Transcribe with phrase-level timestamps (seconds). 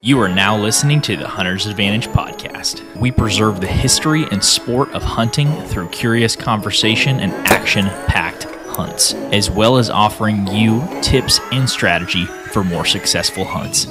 [0.00, 2.84] You are now listening to the Hunter's Advantage podcast.
[3.00, 9.14] We preserve the history and sport of hunting through curious conversation and action packed hunts,
[9.32, 13.86] as well as offering you tips and strategy for more successful hunts.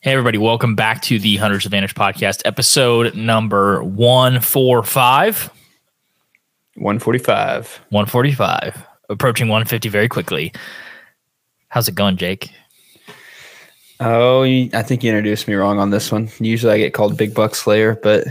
[0.00, 5.52] Hey, everybody, welcome back to the Hunter's Advantage podcast, episode number 145.
[6.80, 7.80] 145.
[7.90, 10.52] 145, approaching 150 very quickly.
[11.68, 12.50] How's it going, Jake?
[14.00, 16.30] Oh, I think you introduced me wrong on this one.
[16.38, 18.26] Usually I get called Big Buck Slayer, but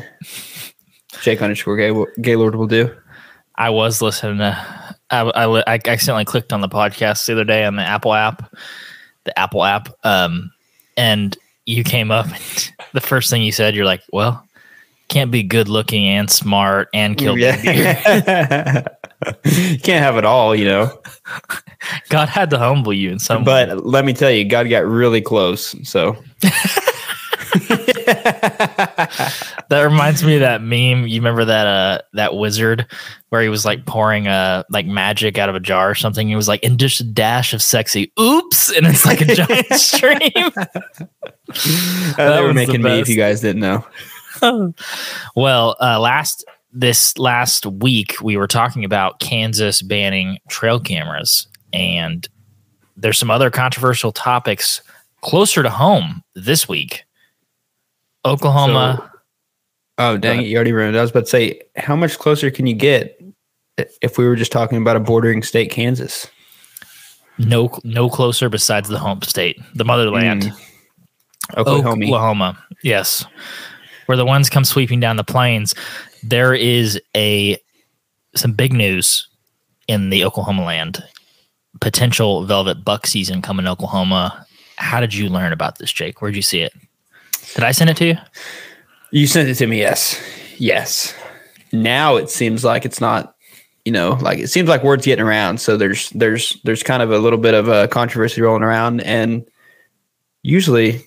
[1.22, 2.96] Jake underscore Gay, Gaylord will do.
[3.56, 7.66] I was listening to, I, I, I accidentally clicked on the podcast the other day
[7.66, 8.50] on the Apple app,
[9.26, 10.52] the Apple app, um,
[10.96, 12.28] and you came up.
[12.94, 14.47] the first thing you said, you're like, well,
[15.10, 17.56] can't be good looking and smart and kill yeah.
[19.46, 21.02] you can't have it all, you know.
[22.10, 23.76] God had to humble you in some But way.
[23.76, 25.76] let me tell you, God got really close.
[25.88, 26.18] So
[29.70, 31.08] that reminds me of that meme.
[31.08, 32.86] You remember that uh that wizard
[33.30, 36.28] where he was like pouring uh like magic out of a jar or something.
[36.28, 38.12] He was like, and just a dash of sexy.
[38.20, 40.52] Oops, and it's like a giant stream.
[42.18, 43.86] that were making me if you guys didn't know.
[45.36, 52.28] well, uh, last this last week we were talking about Kansas banning trail cameras, and
[52.96, 54.82] there's some other controversial topics
[55.22, 57.04] closer to home this week.
[58.26, 58.98] Oklahoma.
[58.98, 59.20] So,
[59.98, 60.48] oh dang it!
[60.48, 60.96] You already ruined.
[60.96, 61.00] it.
[61.00, 63.20] I was about to say, how much closer can you get
[64.02, 66.28] if we were just talking about a bordering state, Kansas?
[67.40, 70.44] No, no closer besides the home state, the motherland.
[70.44, 70.64] Mm.
[71.56, 72.06] Oklahoma.
[72.06, 72.66] Oklahoma.
[72.84, 73.26] Yes
[74.08, 75.76] where the ones come sweeping down the plains,
[76.24, 77.58] there is a
[78.36, 79.28] some big news
[79.88, 81.04] in the Oklahoma land.
[81.80, 84.46] Potential velvet buck season coming to Oklahoma.
[84.78, 86.22] How did you learn about this, Jake?
[86.22, 86.74] Where'd you see it?
[87.56, 88.18] Did I send it to you?
[89.12, 90.22] You sent it to me, yes.
[90.58, 91.16] Yes.
[91.72, 93.36] Now it seems like it's not,
[93.86, 95.60] you know, like it seems like word's getting around.
[95.60, 99.02] So there's there's there's kind of a little bit of a controversy rolling around.
[99.02, 99.46] And
[100.44, 101.02] usually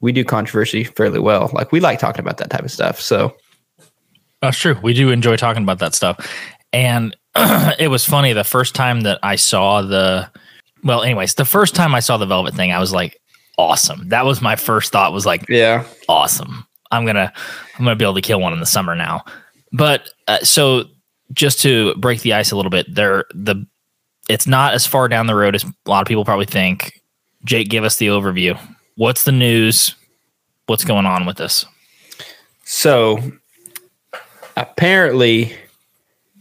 [0.00, 1.50] we do controversy fairly well.
[1.52, 3.00] Like we like talking about that type of stuff.
[3.00, 3.36] So
[4.42, 4.78] that's true.
[4.82, 6.18] We do enjoy talking about that stuff.
[6.72, 7.16] And
[7.78, 10.30] it was funny the first time that I saw the
[10.84, 13.20] well, anyways, the first time I saw the velvet thing, I was like,
[13.58, 14.08] awesome.
[14.08, 16.66] That was my first thought was like, yeah, awesome.
[16.90, 17.32] I'm gonna
[17.78, 19.24] I'm gonna be able to kill one in the summer now.
[19.72, 20.84] But uh, so
[21.32, 23.66] just to break the ice a little bit, there the
[24.28, 27.00] it's not as far down the road as a lot of people probably think.
[27.44, 28.58] Jake, give us the overview
[28.96, 29.94] what's the news?
[30.66, 31.64] What's going on with this?
[32.64, 33.18] So
[34.56, 35.54] apparently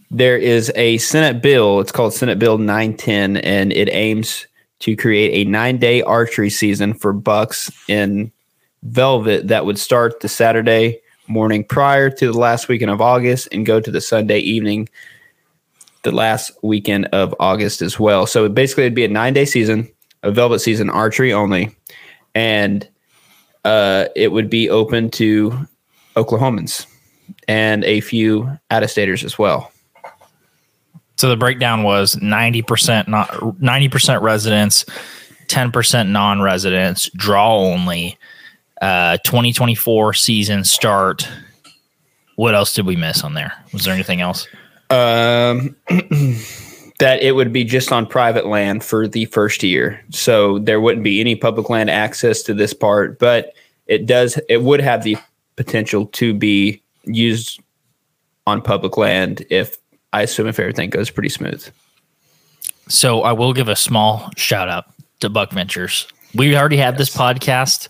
[0.09, 1.79] there is a Senate bill.
[1.79, 4.47] It's called Senate Bill 910, and it aims
[4.79, 8.31] to create a nine day archery season for bucks in
[8.83, 13.65] velvet that would start the Saturday morning prior to the last weekend of August and
[13.65, 14.87] go to the Sunday evening
[16.03, 18.27] the last weekend of August as well.
[18.27, 19.89] So basically, it'd be a nine day season,
[20.23, 21.75] a velvet season, archery only
[22.35, 22.87] and
[23.63, 25.67] uh, it would be open to
[26.15, 26.85] Oklahomans
[27.47, 29.71] and a few out of staters as well.
[31.17, 34.85] So the breakdown was 90% not 90% residents,
[35.47, 38.17] 10% non-residents, draw only,
[38.81, 41.27] uh 2024 season start.
[42.35, 43.53] What else did we miss on there?
[43.71, 44.47] Was there anything else?
[44.89, 45.75] Um
[46.99, 50.01] that it would be just on private land for the first year.
[50.11, 53.53] So there wouldn't be any public land access to this part, but
[53.87, 55.17] it does it would have the
[55.55, 57.61] potential to be used
[58.47, 59.77] on public land if
[60.13, 61.67] I assume if everything goes pretty smooth.
[62.87, 64.85] So I will give a small shout out
[65.19, 66.07] to Buck Ventures.
[66.33, 66.99] We already have yes.
[66.99, 67.87] this podcast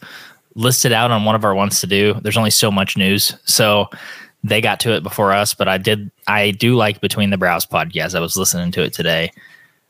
[0.55, 2.13] listed out on one of our ones to do.
[2.21, 3.35] There's only so much news.
[3.45, 3.89] So
[4.45, 7.65] they got to it before us, but I did I do like Between the Brows
[7.65, 8.13] podcast.
[8.13, 9.31] I was listening to it today.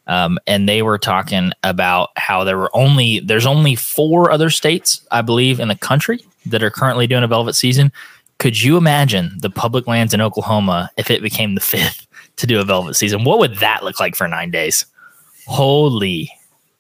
[0.08, 5.06] Um, and they were talking about how there were only there's only four other states,
[5.12, 7.92] I believe, in the country that are currently doing a velvet season.
[8.38, 12.08] Could you imagine the public lands in Oklahoma if it became the fifth
[12.38, 13.26] to do a velvet season?
[13.26, 14.86] What would that look like for nine days?
[15.48, 16.32] Holy.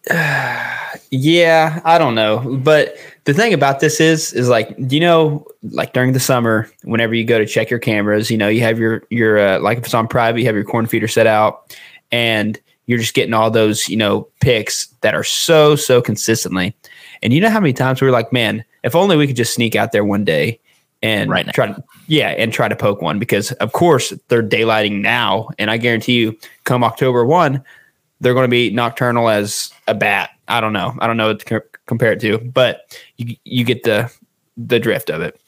[1.11, 2.57] yeah, I don't know.
[2.57, 7.13] But the thing about this is, is like, you know, like during the summer, whenever
[7.13, 9.85] you go to check your cameras, you know, you have your, your, uh, like if
[9.85, 11.75] it's on private, you have your corn feeder set out
[12.11, 16.75] and you're just getting all those, you know, picks that are so, so consistently.
[17.23, 19.53] And you know how many times we were like, man, if only we could just
[19.55, 20.59] sneak out there one day
[21.01, 21.51] and Right now.
[21.51, 25.69] try to yeah, and try to poke one because of course they're daylighting now, and
[25.71, 27.63] I guarantee you, come October one,
[28.21, 30.31] they're going to be nocturnal as a bat.
[30.47, 30.95] I don't know.
[30.99, 34.11] I don't know what to co- compare it to, but you you get the
[34.57, 35.39] the drift of it.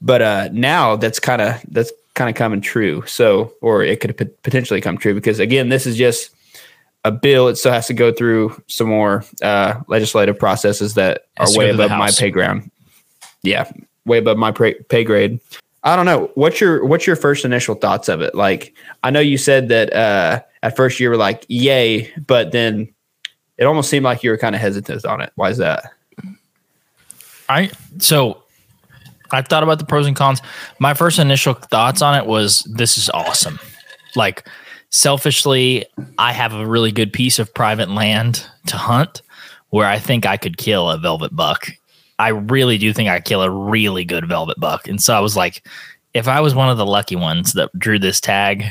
[0.00, 3.04] But uh, now that's kind of that's kind of coming true.
[3.06, 6.30] So, or it could pot- potentially come true because again, this is just
[7.04, 7.48] a bill.
[7.48, 11.72] It still has to go through some more uh, legislative processes that are way go
[11.72, 12.70] to the above my pay ground.
[13.42, 13.70] Yeah,
[14.04, 15.40] way above my pay, pay grade.
[15.84, 16.30] I don't know.
[16.34, 18.34] What's your what's your first initial thoughts of it?
[18.34, 22.92] Like, I know you said that uh, at first you were like, "Yay," but then
[23.58, 25.32] it almost seemed like you were kind of hesitant on it.
[25.34, 25.84] Why is that?
[27.48, 28.42] I so
[29.32, 30.40] I thought about the pros and cons.
[30.78, 33.58] My first initial thoughts on it was this is awesome.
[34.14, 34.48] Like
[34.90, 35.86] selfishly,
[36.18, 39.22] I have a really good piece of private land to hunt
[39.70, 41.68] where I think I could kill a velvet buck.
[42.18, 44.86] I really do think I kill a really good velvet buck.
[44.88, 45.66] And so I was like,
[46.14, 48.66] if I was one of the lucky ones that drew this tag,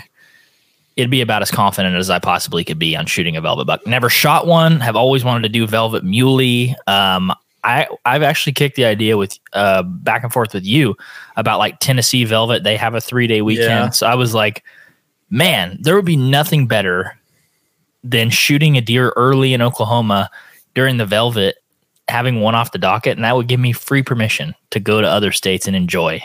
[0.95, 3.85] it'd be about as confident as I possibly could be on shooting a velvet buck.
[3.87, 6.75] Never shot one, have always wanted to do velvet muley.
[6.87, 7.33] Um,
[7.63, 10.95] I I've actually kicked the idea with uh back and forth with you
[11.37, 12.63] about like Tennessee Velvet.
[12.63, 13.67] They have a three day weekend.
[13.69, 13.89] Yeah.
[13.89, 14.63] So I was like,
[15.29, 17.17] man, there would be nothing better
[18.03, 20.29] than shooting a deer early in Oklahoma
[20.73, 21.57] during the Velvet,
[22.11, 25.07] having one off the docket, and that would give me free permission to go to
[25.07, 26.21] other states and enjoy.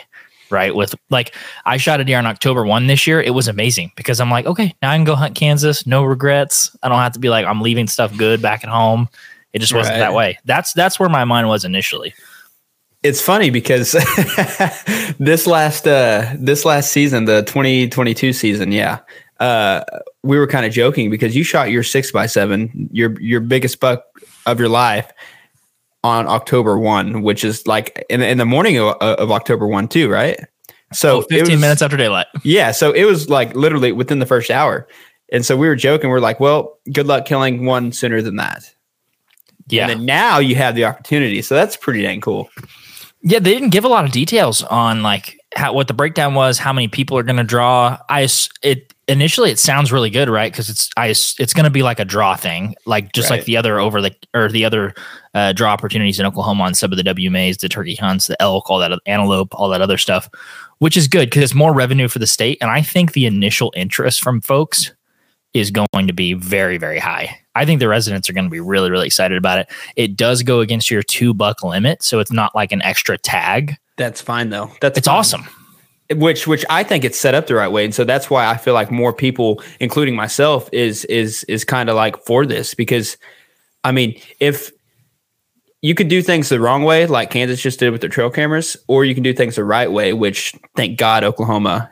[0.49, 0.73] Right.
[0.73, 1.35] With like
[1.65, 3.21] I shot a deer on October 1 this year.
[3.21, 5.85] It was amazing because I'm like, okay, now I can go hunt Kansas.
[5.85, 6.73] No regrets.
[6.81, 9.09] I don't have to be like, I'm leaving stuff good back at home.
[9.51, 9.99] It just wasn't Right.
[9.99, 10.37] that way.
[10.45, 12.13] That's that's where my mind was initially.
[13.03, 13.91] It's funny because
[15.19, 18.99] this last uh this last season, the 2022 season, yeah.
[19.41, 19.83] Uh
[20.23, 23.81] we were kind of joking because you shot your six by seven, your your biggest
[23.81, 24.05] buck
[24.45, 25.11] of your life
[26.07, 30.09] on October 1, which is like in, in the morning of, of October 1 too,
[30.09, 30.39] right?
[30.93, 32.27] So Oh, 15 was- minutes after daylight.
[32.43, 34.87] Yeah, so it was like literally within the first hour.
[35.33, 38.73] And so we were joking, we're like, well, good luck killing one sooner than that.
[39.67, 39.83] Yeah.
[39.89, 41.41] And then now you have the opportunity.
[41.41, 42.49] So that's pretty dang cool.
[43.21, 46.57] Yeah, they didn't give a lot of details on like how what the breakdown was,
[46.59, 47.97] how many people are going to draw.
[48.09, 48.27] I
[48.61, 50.51] it initially it sounds really good, right?
[50.51, 53.57] Because it's I it's going to be like a draw thing, like just like the
[53.57, 54.93] other over the or the other
[55.33, 58.69] uh, draw opportunities in Oklahoma on some of the WMAs, the turkey hunts, the elk,
[58.69, 60.29] all that antelope, all that other stuff,
[60.79, 62.57] which is good because it's more revenue for the state.
[62.61, 64.91] And I think the initial interest from folks
[65.53, 67.39] is going to be very very high.
[67.55, 69.69] I think the residents are going to be really really excited about it.
[69.95, 73.75] It does go against your two buck limit, so it's not like an extra tag.
[73.95, 74.71] That's fine though.
[74.81, 75.17] That's It's fine.
[75.17, 75.47] awesome.
[76.15, 78.57] Which which I think it's set up the right way, and so that's why I
[78.57, 83.17] feel like more people, including myself, is is is kind of like for this because,
[83.83, 84.71] I mean, if
[85.81, 88.77] you could do things the wrong way, like Kansas just did with their trail cameras,
[88.87, 91.89] or you can do things the right way, which thank God Oklahoma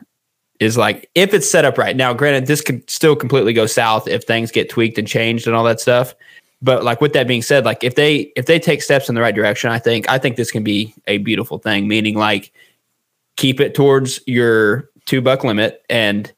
[0.60, 1.96] is like if it's set up right.
[1.96, 5.54] Now, granted, this could still completely go south if things get tweaked and changed and
[5.54, 6.14] all that stuff.
[6.62, 9.20] But like with that being said, like if they if they take steps in the
[9.20, 11.86] right direction, I think I think this can be a beautiful thing.
[11.86, 12.52] Meaning like
[13.36, 15.84] keep it towards your two buck limit.
[15.88, 16.32] And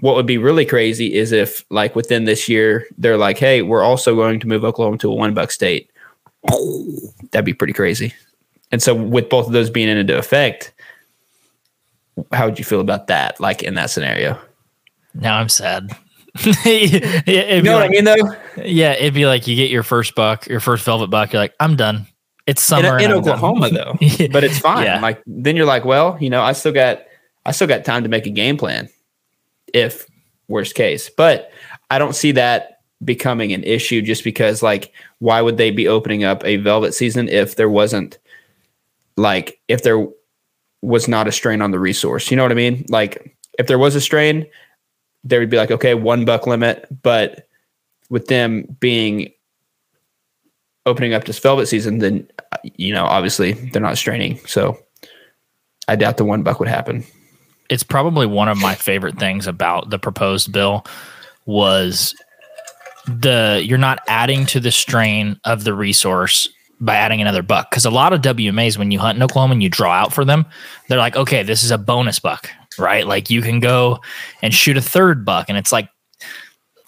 [0.00, 3.82] what would be really crazy is if like within this year they're like, hey, we're
[3.82, 5.90] also going to move Oklahoma to a one buck state.
[7.30, 8.14] That'd be pretty crazy.
[8.70, 10.72] And so with both of those being into effect,
[12.32, 13.40] how would you feel about that?
[13.40, 14.38] Like in that scenario?
[15.14, 15.90] Now I'm sad.
[16.64, 18.34] You know what I mean though?
[18.56, 21.32] Yeah, it'd be like you get your first buck, your first velvet buck.
[21.32, 22.06] You're like, I'm done.
[22.46, 23.94] It's In, summer in and Oklahoma though.
[24.32, 24.84] But it's fine.
[24.84, 25.00] Yeah.
[25.00, 27.02] Like then you're like, well, you know, I still got
[27.46, 28.88] I still got time to make a game plan
[29.72, 30.06] if
[30.48, 31.10] worst case.
[31.10, 31.50] But
[31.90, 36.22] I don't see that becoming an issue just because like why would they be opening
[36.22, 38.18] up a velvet season if there wasn't
[39.16, 40.06] like if there
[40.82, 42.30] was not a strain on the resource.
[42.30, 42.84] You know what I mean?
[42.88, 44.46] Like if there was a strain,
[45.24, 47.48] there would be like, okay, one buck limit, but
[48.10, 49.32] with them being
[50.86, 52.28] opening up this velvet season, then
[52.76, 54.38] you know, obviously they're not straining.
[54.46, 54.78] So
[55.88, 57.04] I doubt the one buck would happen.
[57.68, 60.84] it's probably one of my favorite things about the proposed bill
[61.46, 62.14] was
[63.06, 66.48] the you're not adding to the strain of the resource
[66.80, 69.62] by adding another buck because a lot of WMAs when you hunt in Oklahoma and
[69.62, 70.44] you draw out for them,
[70.88, 73.06] they're like, okay, this is a bonus buck, right?
[73.06, 74.00] Like you can go
[74.42, 75.88] and shoot a third buck, and it's like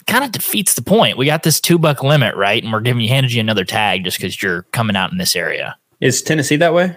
[0.06, 1.16] kind of defeats the point.
[1.18, 2.62] We got this two buck limit, right?
[2.62, 5.34] And we're giving you handed you another tag just because you're coming out in this
[5.36, 5.76] area.
[6.00, 6.96] Is Tennessee that way?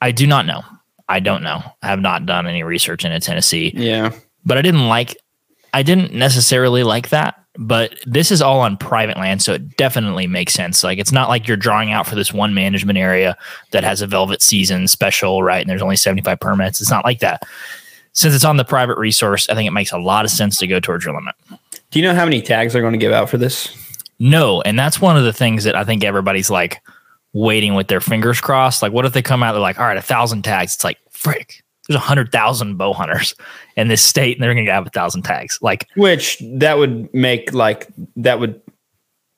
[0.00, 0.62] I do not know.
[1.08, 1.62] I don't know.
[1.82, 4.12] I have not done any research into Tennessee Yeah.
[4.44, 5.16] but I didn't like
[5.72, 10.26] I didn't necessarily like that but this is all on private land, so it definitely
[10.26, 10.84] makes sense.
[10.84, 13.34] Like it's not like you're drawing out for this one management area
[13.70, 15.62] that has a velvet season special, right?
[15.62, 16.82] And there's only 75 permits.
[16.82, 17.44] It's not like that.
[18.16, 20.66] Since it's on the private resource, I think it makes a lot of sense to
[20.66, 21.34] go towards your limit.
[21.90, 23.76] Do you know how many tags they're going to give out for this?
[24.18, 26.82] No, and that's one of the things that I think everybody's like
[27.34, 28.80] waiting with their fingers crossed.
[28.80, 29.52] Like, what if they come out?
[29.52, 30.76] They're like, all right, a thousand tags.
[30.76, 33.34] It's like, frick, there's a hundred thousand bow hunters
[33.76, 35.58] in this state, and they're going to have a thousand tags.
[35.60, 38.62] Like, which that would make like that would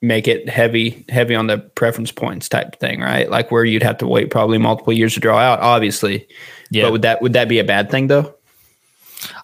[0.01, 3.29] make it heavy, heavy on the preference points type thing, right?
[3.29, 6.25] Like where you'd have to wait probably multiple years to draw out, obviously.
[6.71, 6.83] Yeah.
[6.83, 8.33] But would that would that be a bad thing though?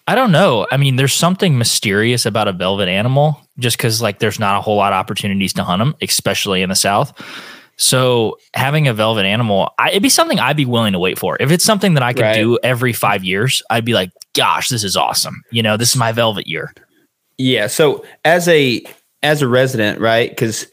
[0.06, 0.66] I don't know.
[0.70, 4.60] I mean, there's something mysterious about a velvet animal, just because like there's not a
[4.60, 7.12] whole lot of opportunities to hunt them, especially in the south.
[7.76, 11.36] So having a velvet animal, I, it'd be something I'd be willing to wait for.
[11.40, 12.36] If it's something that I could right.
[12.36, 15.42] do every five years, I'd be like, gosh, this is awesome.
[15.50, 16.72] You know, this is my velvet year.
[17.38, 17.66] Yeah.
[17.66, 18.82] So as a
[19.22, 20.30] as a resident, right?
[20.30, 20.68] Because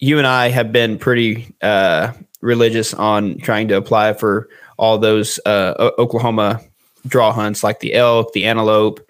[0.00, 4.48] you and I have been pretty uh, religious on trying to apply for
[4.78, 6.60] all those uh, Oklahoma
[7.08, 9.00] draw hunts, like the elk, the antelope,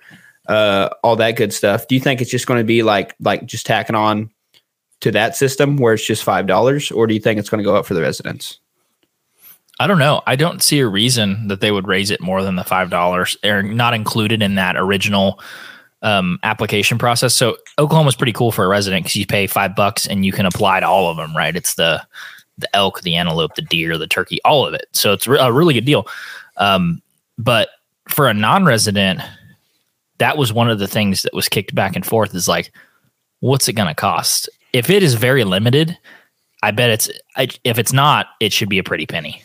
[0.48, 1.86] uh, all that good stuff.
[1.88, 4.30] Do you think it's just going to be like like just tacking on
[5.00, 7.64] to that system where it's just five dollars, or do you think it's going to
[7.64, 8.58] go up for the residents?
[9.80, 10.22] I don't know.
[10.26, 13.36] I don't see a reason that they would raise it more than the five dollars.
[13.42, 15.40] They're not included in that original
[16.02, 17.34] um, application process.
[17.34, 20.46] So Oklahoma's pretty cool for a resident because you pay five bucks and you can
[20.46, 21.36] apply to all of them.
[21.36, 21.54] Right?
[21.54, 22.02] It's the
[22.58, 24.86] the elk, the antelope, the deer, the turkey, all of it.
[24.92, 26.08] So it's a really good deal.
[26.56, 27.00] Um,
[27.38, 27.68] but
[28.08, 29.20] for a non-resident,
[30.18, 32.34] that was one of the things that was kicked back and forth.
[32.34, 32.72] Is like,
[33.40, 34.48] what's it going to cost?
[34.72, 35.96] if it is very limited,
[36.62, 39.42] I bet it's I, if it's not, it should be a pretty penny.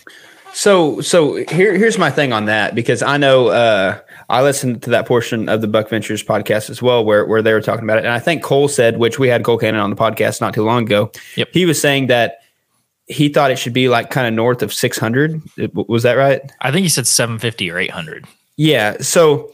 [0.53, 4.91] So so here here's my thing on that because I know uh, I listened to
[4.91, 7.98] that portion of the Buck Ventures podcast as well where where they were talking about
[7.98, 10.53] it, and I think Cole said, which we had Cole Cannon on the podcast not
[10.53, 11.12] too long ago.
[11.36, 11.50] Yep.
[11.53, 12.39] He was saying that
[13.08, 15.41] he thought it should be like kind of north of 600.
[15.74, 16.41] Was that right?
[16.62, 18.25] I think he said 750 or 800.
[18.57, 18.98] Yeah.
[19.01, 19.51] So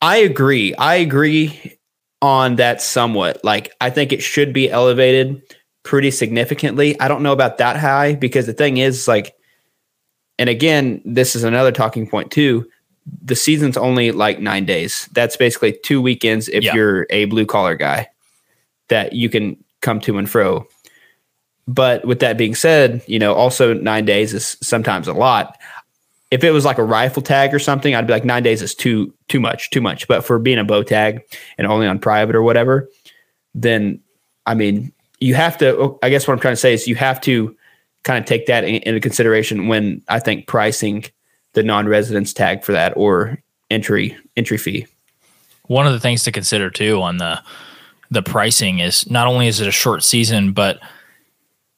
[0.00, 0.74] I agree.
[0.74, 1.78] I agree
[2.20, 3.42] on that somewhat.
[3.44, 5.42] Like I think it should be elevated
[5.82, 6.98] pretty significantly.
[7.00, 9.34] I don't know about that high because the thing is like
[10.38, 12.66] and again, this is another talking point too.
[13.22, 15.08] The season's only like 9 days.
[15.12, 16.74] That's basically two weekends if yeah.
[16.74, 18.08] you're a blue collar guy
[18.88, 20.66] that you can come to and fro.
[21.68, 25.58] But with that being said, you know, also 9 days is sometimes a lot
[26.32, 28.74] if it was like a rifle tag or something, I'd be like nine days is
[28.74, 30.08] too too much, too much.
[30.08, 31.22] But for being a bow tag
[31.58, 32.88] and only on private or whatever,
[33.54, 34.00] then
[34.46, 35.76] I mean, you have to.
[35.76, 37.54] Oh, I guess what I'm trying to say is you have to
[38.02, 41.04] kind of take that in, into consideration when I think pricing
[41.52, 43.38] the non-residence tag for that or
[43.70, 44.86] entry entry fee.
[45.66, 47.42] One of the things to consider too on the
[48.10, 50.80] the pricing is not only is it a short season, but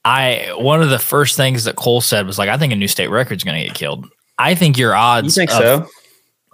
[0.05, 2.87] I one of the first things that Cole said was like, I think a new
[2.87, 4.09] state record is going to get killed.
[4.38, 5.37] I think your odds.
[5.37, 5.88] You think of, so?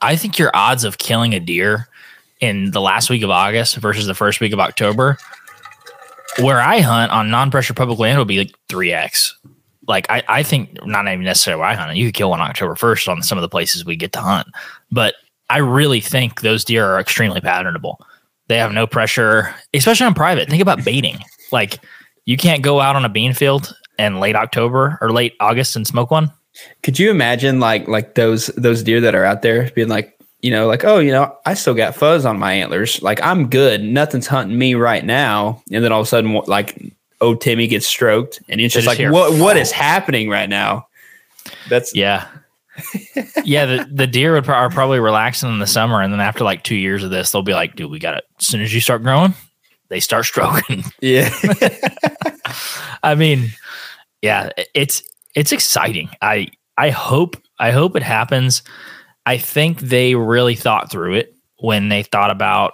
[0.03, 1.89] I think your odds of killing a deer
[2.41, 5.19] in the last week of August versus the first week of October,
[6.39, 9.37] where I hunt on non-pressure public land, will be like three x.
[9.89, 11.97] Like I, I think not even necessarily where I hunt.
[11.97, 14.49] You could kill one October first on some of the places we get to hunt,
[14.91, 15.15] but
[15.49, 17.97] I really think those deer are extremely patternable.
[18.49, 20.49] They have no pressure, especially on private.
[20.49, 21.19] Think about baiting.
[21.51, 21.81] Like
[22.25, 25.87] you can't go out on a bean field in late October or late August and
[25.87, 26.31] smoke one.
[26.83, 30.51] Could you imagine like like those those deer that are out there being like, you
[30.51, 33.03] know, like, oh, you know, I still got fuzz on my antlers.
[33.03, 33.83] Like I'm good.
[33.83, 35.63] Nothing's hunting me right now.
[35.71, 36.81] And then all of a sudden, like,
[37.21, 40.87] oh, Timmy gets stroked, and it's just, just like, what what is happening right now?
[41.69, 42.27] That's yeah.
[43.45, 46.45] yeah, the, the deer would pro- are probably relaxing in the summer, and then after
[46.45, 48.73] like two years of this, they'll be like, "Dude, we got it." As soon as
[48.73, 49.35] you start growing,
[49.89, 50.85] they start stroking.
[51.01, 51.31] Yeah,
[53.03, 53.51] I mean,
[54.23, 55.03] yeah, it's
[55.35, 56.11] it's exciting.
[56.23, 58.63] I I hope I hope it happens.
[59.27, 62.73] I think they really thought through it when they thought about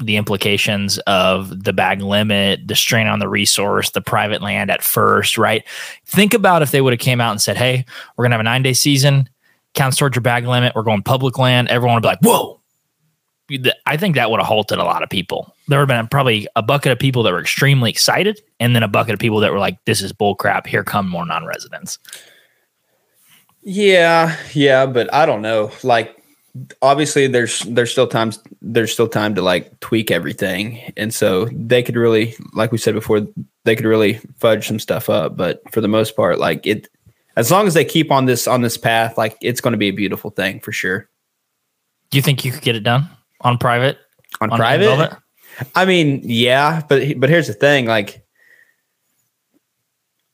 [0.00, 4.82] the implications of the bag limit, the strain on the resource, the private land at
[4.82, 5.62] first, right?
[6.04, 7.84] Think about if they would have came out and said, "Hey,
[8.16, 9.28] we're gonna have a nine day season,
[9.74, 10.74] counts towards your bag limit.
[10.74, 12.60] We're going public land." Everyone would be like, "Whoa!"
[13.86, 15.54] I think that would have halted a lot of people.
[15.68, 18.82] There would have been probably a bucket of people that were extremely excited, and then
[18.82, 20.66] a bucket of people that were like, "This is bullcrap.
[20.66, 21.98] Here come more non-residents."
[23.62, 25.72] Yeah, yeah, but I don't know.
[25.82, 26.16] Like,
[26.80, 31.82] obviously, there's there's still times there's still time to like tweak everything, and so they
[31.82, 33.26] could really, like we said before,
[33.64, 35.36] they could really fudge some stuff up.
[35.36, 36.88] But for the most part, like it,
[37.36, 39.88] as long as they keep on this on this path, like it's going to be
[39.88, 41.08] a beautiful thing for sure.
[42.10, 43.08] Do you think you could get it done?
[43.44, 43.98] On private?
[44.40, 45.16] On, on private?
[45.74, 48.24] I mean, yeah, but but here's the thing, like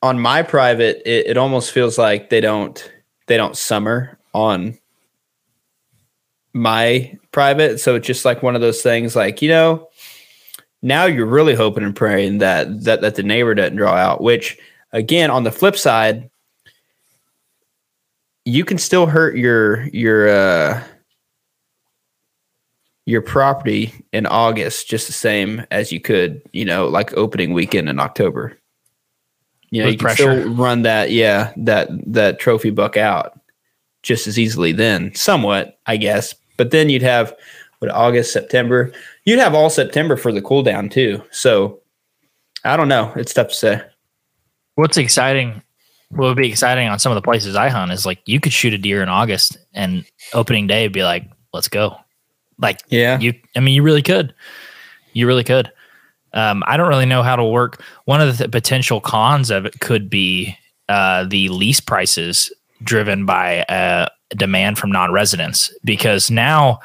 [0.03, 2.91] on my private, it, it almost feels like they don't
[3.27, 4.79] they don't summer on
[6.53, 7.81] my private.
[7.81, 9.89] So it's just like one of those things like, you know,
[10.83, 14.59] now you're really hoping and praying that that that the neighbor doesn't draw out, which
[14.93, 16.31] again, on the flip side,
[18.45, 20.83] you can still hurt your your uh
[23.11, 27.89] your property in August just the same as you could, you know, like opening weekend
[27.89, 28.57] in October.
[29.71, 33.39] You know, With you can still run that, yeah, that that trophy buck out
[34.03, 36.35] just as easily then, somewhat, I guess.
[36.57, 37.35] But then you'd have
[37.81, 38.93] what August, September.
[39.25, 41.23] You'd have all September for the cool down too.
[41.33, 41.81] So
[42.65, 43.13] I don't know.
[43.17, 43.83] It's tough to say.
[44.77, 45.63] What's exciting?
[46.11, 48.53] What would be exciting on some of the places I hunt is like you could
[48.53, 51.97] shoot a deer in August and opening day would be like, let's go.
[52.61, 53.19] Like Yeah.
[53.19, 54.35] you, I mean, you really could.
[55.13, 55.71] You really could.
[56.33, 57.83] Um, I don't really know how to work.
[58.05, 60.57] One of the potential cons of it could be
[60.89, 62.53] uh, the lease prices
[62.83, 66.79] driven by uh, demand from non-residents because now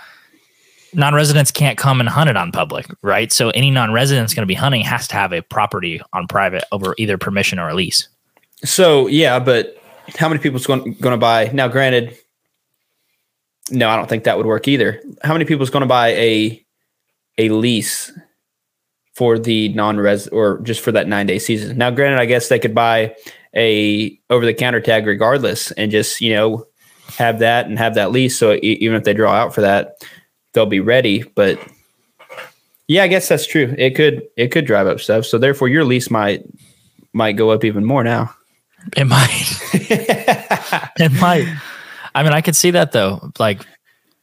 [0.94, 3.32] non-residents can't come and hunt it on public, right?
[3.32, 6.96] So any non-resident's going to be hunting has to have a property on private over
[6.98, 8.08] either permission or a lease.
[8.64, 9.78] So yeah, but
[10.18, 11.50] how many people's going going to buy?
[11.54, 12.18] Now, granted,
[13.72, 15.02] no, I don't think that would work either.
[15.24, 16.66] How many people is going to buy a
[17.38, 18.12] a lease
[19.14, 21.78] for the non-res or just for that nine day season?
[21.78, 23.16] Now, granted, I guess they could buy
[23.56, 26.66] a over the counter tag regardless, and just you know
[27.18, 28.38] have that and have that lease.
[28.38, 30.04] So even if they draw out for that,
[30.54, 31.24] they'll be ready.
[31.24, 31.60] But
[32.88, 33.74] yeah, I guess that's true.
[33.78, 35.26] It could it could drive up stuff.
[35.26, 36.44] So therefore, your lease might
[37.14, 38.34] might go up even more now.
[38.96, 39.60] It might.
[39.74, 41.48] it might.
[42.16, 43.32] I mean, I could see that though.
[43.38, 43.64] Like,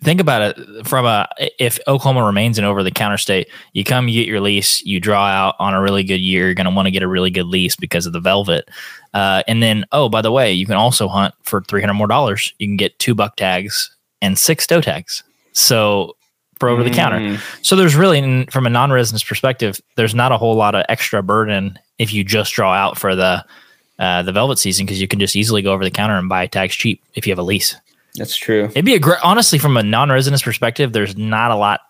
[0.02, 1.28] think about it from a
[1.60, 4.98] if Oklahoma remains an over the counter state, you come, you get your lease, you
[4.98, 6.46] draw out on a really good year.
[6.46, 8.68] You're going to want to get a really good lease because of the velvet.
[9.14, 12.08] Uh, and then, oh, by the way, you can also hunt for three hundred more
[12.08, 12.52] dollars.
[12.58, 15.22] You can get two buck tags and six doe tags.
[15.52, 16.16] So
[16.58, 17.18] for over the counter.
[17.18, 17.66] Mm.
[17.66, 21.76] So there's really, from a non-residence perspective, there's not a whole lot of extra burden
[21.98, 23.44] if you just draw out for the
[24.02, 26.44] uh, the velvet season because you can just easily go over the counter and buy
[26.48, 27.76] tags cheap if you have a lease.
[28.16, 28.64] That's true.
[28.64, 31.82] It'd be a great, honestly, from a non-residence perspective, there's not a lot.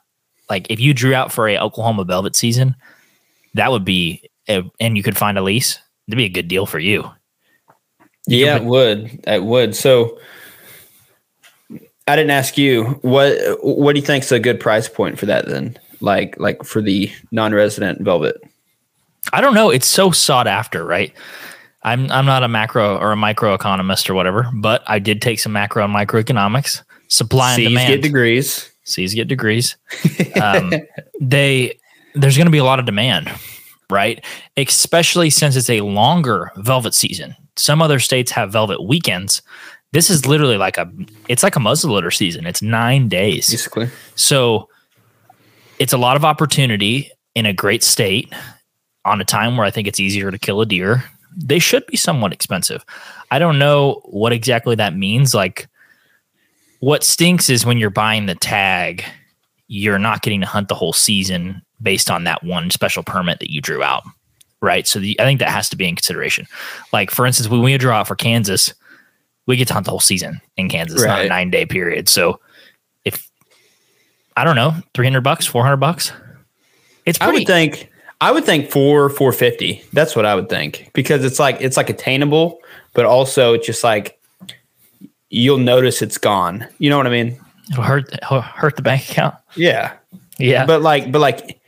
[0.50, 2.76] Like if you drew out for a Oklahoma velvet season,
[3.54, 5.78] that would be, a, and you could find a lease.
[6.06, 7.10] It'd be a good deal for you.
[8.26, 9.20] Yeah, can it would.
[9.26, 9.74] It would.
[9.74, 10.18] So
[12.06, 15.48] I didn't ask you what what do you think's a good price point for that
[15.48, 15.78] then?
[16.00, 18.36] Like like for the non-resident velvet.
[19.32, 19.70] I don't know.
[19.70, 21.12] It's so sought after, right?
[21.84, 25.52] I'm I'm not a macro or a microeconomist or whatever, but I did take some
[25.52, 26.82] macro and microeconomics.
[27.08, 27.88] Supply and C's demand.
[27.88, 28.72] get degrees.
[28.84, 29.76] C's get degrees.
[30.40, 30.72] Um,
[31.20, 31.78] they
[32.14, 33.30] there's going to be a lot of demand,
[33.90, 34.24] right?
[34.56, 37.36] Especially since it's a longer velvet season.
[37.56, 39.42] Some other states have velvet weekends.
[39.92, 40.90] This is literally like a
[41.28, 42.46] it's like a muzzleloader season.
[42.46, 43.50] It's nine days.
[43.50, 43.90] Basically.
[44.14, 44.68] So
[45.78, 48.32] it's a lot of opportunity in a great state
[49.04, 51.04] on a time where I think it's easier to kill a deer.
[51.36, 52.84] They should be somewhat expensive.
[53.30, 55.34] I don't know what exactly that means.
[55.34, 55.68] Like,
[56.80, 59.04] what stinks is when you're buying the tag,
[59.68, 63.50] you're not getting to hunt the whole season based on that one special permit that
[63.50, 64.04] you drew out.
[64.60, 64.86] Right.
[64.86, 66.46] So the, I think that has to be in consideration.
[66.92, 68.74] Like, for instance, when we draw out for Kansas,
[69.46, 72.08] we get to hunt the whole season in Kansas, not a nine day period.
[72.08, 72.40] So
[73.04, 73.28] if
[74.36, 76.12] I don't know, 300 bucks, 400 bucks.
[77.06, 77.91] It's I pretty would think
[78.22, 79.84] I would think 4 450.
[79.92, 82.60] That's what I would think because it's like it's like attainable,
[82.94, 84.18] but also it's just like
[85.28, 86.66] you'll notice it's gone.
[86.78, 87.38] You know what I mean?
[87.70, 89.34] it'll hurt it'll hurt the bank account.
[89.56, 89.94] Yeah.
[90.38, 90.66] Yeah.
[90.66, 91.60] but like but like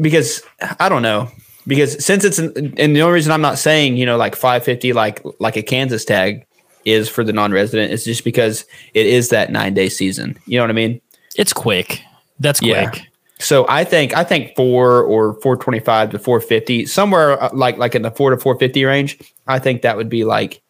[0.00, 0.42] because
[0.80, 1.30] i don't know
[1.66, 4.94] because since it's an, and the only reason i'm not saying you know like 550
[4.94, 6.46] like like a kansas tag
[6.86, 10.62] is for the non-resident is just because it is that nine day season you know
[10.62, 11.00] what i mean
[11.36, 12.02] it's quick.
[12.40, 12.96] That's quick.
[12.96, 13.02] Yeah.
[13.42, 18.02] So i think i think four or 425 to 450 somewhere uh, like like in
[18.02, 20.62] the four to 450 range i think that would be like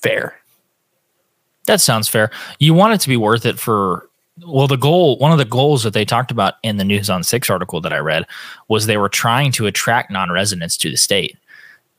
[0.00, 0.38] fair
[1.68, 2.30] That sounds fair.
[2.58, 4.08] You want it to be worth it for
[4.46, 7.22] well, the goal, one of the goals that they talked about in the News on
[7.22, 8.24] Six article that I read
[8.68, 11.36] was they were trying to attract non-residents to the state.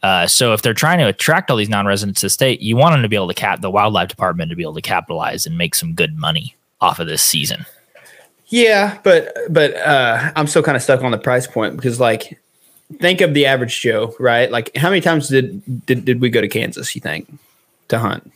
[0.02, 2.93] Uh, so if they're trying to attract all these non-residents to the state, you want
[2.93, 5.58] them to be able to cap the wildlife department to be able to capitalize and
[5.58, 7.65] make some good money off of this season.
[8.49, 12.39] Yeah, but but uh, I'm still kind of stuck on the price point because like
[12.99, 14.49] think of the average Joe, right?
[14.49, 16.95] Like how many times did did, did we go to Kansas?
[16.95, 17.31] You think
[17.89, 18.31] to hunt?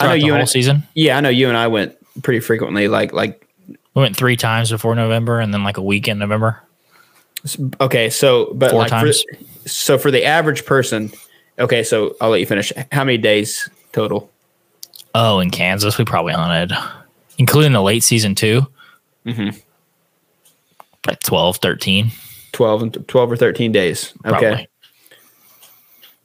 [0.00, 0.84] I know the you whole and season.
[0.94, 2.88] yeah, I know you and I went pretty frequently.
[2.88, 3.46] Like like
[3.94, 6.62] We went three times before November, and then like a week in November.
[7.80, 9.22] Okay, so but Four like times.
[9.22, 11.12] For, so for the average person,
[11.58, 12.72] okay, so I'll let you finish.
[12.92, 14.30] How many days total?
[15.14, 16.76] Oh, in Kansas, we probably hunted,
[17.36, 18.66] including the late season too.
[19.26, 19.60] Mhm.
[21.06, 22.10] Like 12, 13.
[22.52, 24.12] 12 and 12 or 13 days.
[24.26, 24.38] Okay.
[24.38, 24.68] Probably.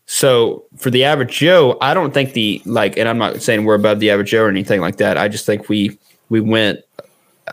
[0.07, 3.75] So for the average Joe, I don't think the like, and I'm not saying we're
[3.75, 5.17] above the average Joe or anything like that.
[5.17, 5.97] I just think we
[6.29, 6.79] we went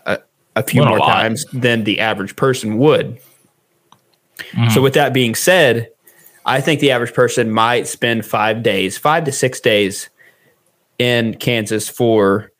[0.07, 0.19] a,
[0.57, 1.13] a few Went more lot.
[1.15, 3.19] times than the average person would.
[4.53, 4.71] Mhm.
[4.73, 5.89] So with that being said,
[6.45, 10.11] I think the average person might spend five days, five to six days
[10.99, 12.52] in Kansas for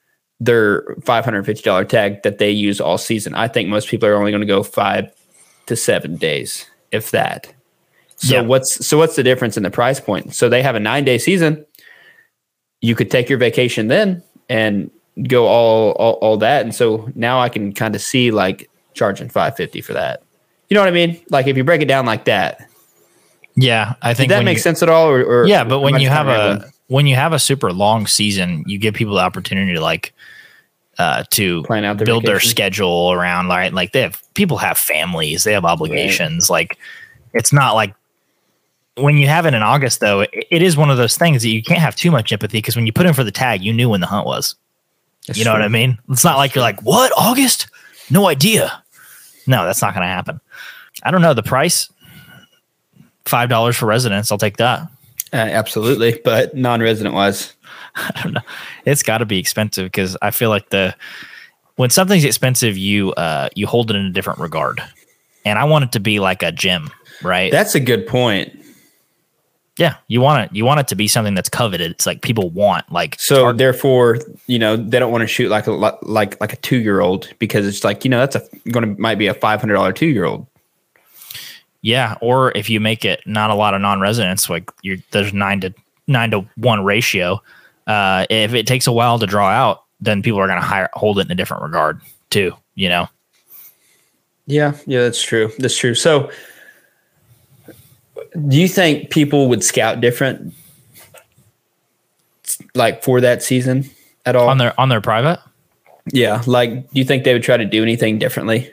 [0.45, 3.35] their $550 tag that they use all season.
[3.35, 5.13] I think most people are only going to go five
[5.67, 7.53] to seven days, if that.
[8.17, 8.41] So Yeah.
[8.43, 10.35] what's so what's the difference in the price point?
[10.35, 11.65] So they have a nine day season.
[12.81, 14.91] You could take your vacation then and
[15.29, 16.63] go all all, all that.
[16.63, 20.23] And so now I can kind of see like charging 550 for that.
[20.69, 21.21] You know what I mean?
[21.31, 22.67] Like if you break it down like that,
[23.57, 25.09] Yeah, I did think that makes you- sense at all?
[25.09, 28.65] Or, or Yeah, but when you have a when you have a super long season,
[28.67, 30.13] you give people the opportunity to like
[30.99, 34.79] uh to Plan out their build their schedule around right like they have people have
[34.79, 36.51] families, they have obligations.
[36.51, 36.79] Like
[37.33, 37.95] it's not like
[38.97, 41.49] when you have it in August though, it, it is one of those things that
[41.49, 43.73] you can't have too much empathy because when you put in for the tag, you
[43.73, 44.55] knew when the hunt was.
[45.27, 45.63] That's you know what.
[45.63, 45.99] I mean?
[46.11, 47.13] It's not like you're like, "What?
[47.17, 47.69] August?
[48.11, 48.83] No idea."
[49.47, 50.41] No, that's not going to happen.
[51.03, 51.89] I don't know the price.
[53.25, 54.33] Five dollars for residents.
[54.33, 54.81] I'll take that.
[55.33, 57.55] Uh, absolutely, but non-resident wise,
[57.97, 58.41] I don't know.
[58.85, 60.95] It's got to be expensive because I feel like the
[61.77, 64.83] when something's expensive, you uh you hold it in a different regard,
[65.45, 66.91] and I want it to be like a gym,
[67.23, 67.51] right?
[67.51, 68.53] that's a good point.
[69.79, 70.55] yeah, you want it.
[70.57, 71.91] You want it to be something that's coveted.
[71.91, 72.91] It's like people want.
[72.93, 76.57] Like So therefore, you know, they don't want to shoot like a like like a
[76.57, 79.35] two year old because it's like you know that's a going to might be a
[79.35, 80.47] five hundred dollar two year old.
[81.81, 85.61] yeah, or if you make it not a lot of non-residents, like you're there's nine
[85.63, 85.75] to
[86.07, 87.43] nine to one ratio.
[87.87, 90.89] Uh, if it takes a while to draw out, then people are going to hire
[90.95, 92.53] hold it in a different regard too.
[92.75, 93.09] You know.
[94.47, 95.51] Yeah, yeah, that's true.
[95.59, 95.95] That's true.
[95.95, 96.31] So,
[98.49, 100.53] do you think people would scout different,
[102.75, 103.89] like for that season
[104.27, 104.49] at all?
[104.49, 105.39] on their on their private.
[106.13, 108.71] yeah, like do you think they would try to do anything differently?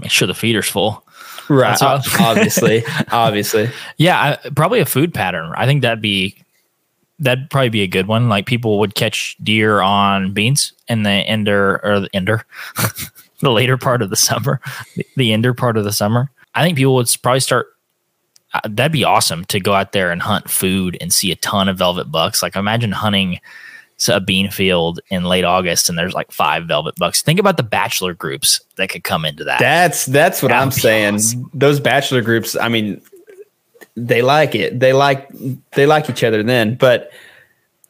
[0.00, 1.04] Make sure the feeder's full.
[1.48, 1.80] Right.
[1.80, 3.70] Obviously, obviously.
[3.96, 5.52] Yeah, I, probably a food pattern.
[5.56, 6.36] I think that'd be
[7.18, 8.28] that'd probably be a good one.
[8.28, 12.44] Like people would catch deer on beans in the ender or the ender,
[13.40, 14.60] the later part of the summer,
[14.96, 16.30] the, the ender part of the summer.
[16.54, 17.68] I think people would probably start.
[18.54, 21.68] Uh, that'd be awesome to go out there and hunt food and see a ton
[21.68, 22.42] of velvet bucks.
[22.42, 23.40] Like imagine hunting
[24.08, 27.20] a bean field in late August and there's like five velvet bucks.
[27.20, 29.58] Think about the bachelor groups that could come into that.
[29.58, 31.14] That's that's what That'd I'm saying.
[31.16, 31.50] awesome.
[31.52, 33.02] Those bachelor groups, I mean,
[34.06, 34.78] they like it.
[34.80, 35.28] They like
[35.72, 36.74] they like each other then.
[36.76, 37.10] But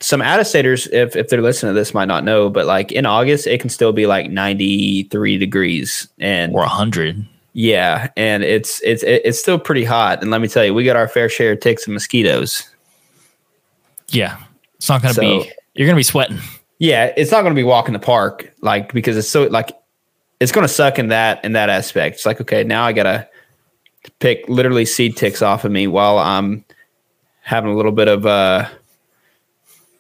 [0.01, 2.49] some out of staters, if if they're listening to this, might not know.
[2.51, 7.27] But like in August, it can still be like 93 degrees, and or a hundred.
[7.53, 10.23] yeah, and it's it's it's still pretty hot.
[10.23, 12.69] And let me tell you, we got our fair share of ticks and mosquitoes.
[14.09, 14.39] Yeah,
[14.77, 15.53] it's not to So- be.
[15.75, 16.39] You're to be sweating.
[16.81, 19.71] Yeah, it's not to be walking the park like because it's so like
[20.41, 22.17] it's to suck in that in that aspect.
[22.17, 23.28] It's like okay, now I gotta
[24.19, 26.65] pick literally seed ticks off of me while I'm
[27.43, 28.69] having a little bit of uh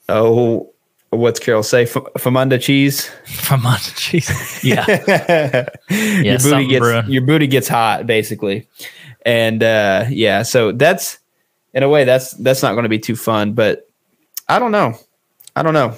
[0.09, 0.71] oh
[1.11, 1.85] what's Carol say?
[1.85, 3.07] F- famunda cheese.
[3.25, 4.85] from on jeez yeah.
[6.23, 7.09] Your booty gets brewing.
[7.11, 8.69] your booty gets hot basically,
[9.25, 11.19] and uh yeah, so that's
[11.75, 13.89] in a way that's that's not going to be too fun, but
[14.49, 14.99] I don't know,
[15.57, 15.95] I don't know.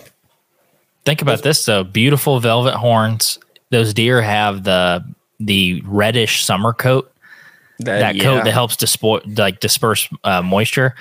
[1.05, 1.85] think about this though.
[1.85, 3.39] Beautiful velvet horns.
[3.71, 5.05] Those deer have the
[5.39, 7.10] the reddish summer coat
[7.85, 8.23] that yeah.
[8.23, 10.95] coat that helps dispo- like disperse uh, moisture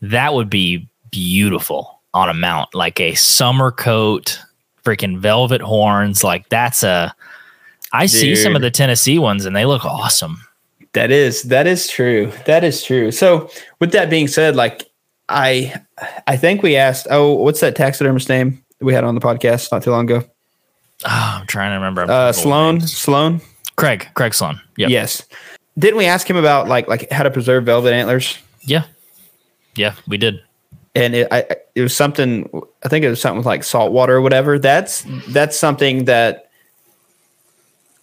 [0.00, 4.38] that would be beautiful on a mount like a summer coat
[4.84, 7.14] freaking velvet horns like that's a
[7.92, 10.38] i see some of the tennessee ones and they look awesome
[10.94, 12.32] That is that is true.
[12.46, 13.10] That is true.
[13.12, 14.88] So with that being said, like
[15.28, 15.74] I
[16.26, 19.82] I think we asked oh what's that taxidermist name we had on the podcast not
[19.82, 20.24] too long ago?
[21.04, 22.80] oh, i'm trying to remember Uh Sloan.
[22.80, 23.40] Sloan?
[23.76, 24.90] craig craig sloan yep.
[24.90, 25.22] Yes.
[25.78, 28.38] Didn't we ask him about like like how to preserve velvet antlers?
[28.62, 28.84] yeah
[29.76, 30.42] yeah we did
[30.94, 32.50] And it I it was something
[32.84, 34.58] I think it was something with like salt water or whatever.
[34.58, 36.50] That's that's something that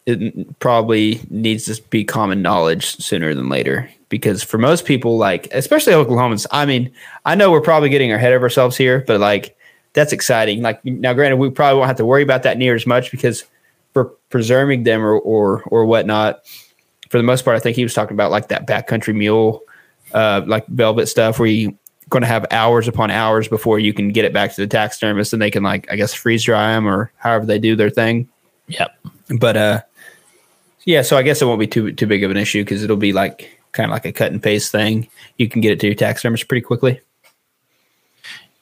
[0.06, 5.48] it probably needs to be common knowledge sooner than later because for most people like
[5.52, 6.92] especially oklahomans i mean
[7.26, 9.58] i know we're probably getting ahead of ourselves here but like
[9.94, 12.86] that's exciting like now granted we probably won't have to worry about that near as
[12.86, 13.46] much because
[13.96, 16.42] for preserving them or or or whatnot.
[17.10, 19.62] For the most part, I think he was talking about like that backcountry mule,
[20.14, 21.78] uh, like velvet stuff, where you
[22.10, 25.34] going to have hours upon hours before you can get it back to the taxidermist,
[25.34, 28.30] and they can like I guess freeze dry them or however they do their thing.
[28.68, 28.98] Yep.
[29.40, 29.82] But uh,
[30.86, 31.02] yeah.
[31.02, 33.14] So I guess it won't be too too big of an issue because it'll be
[33.14, 35.08] like kind of like a cut and paste thing.
[35.38, 37.02] You can get it to your taxidermist pretty quickly.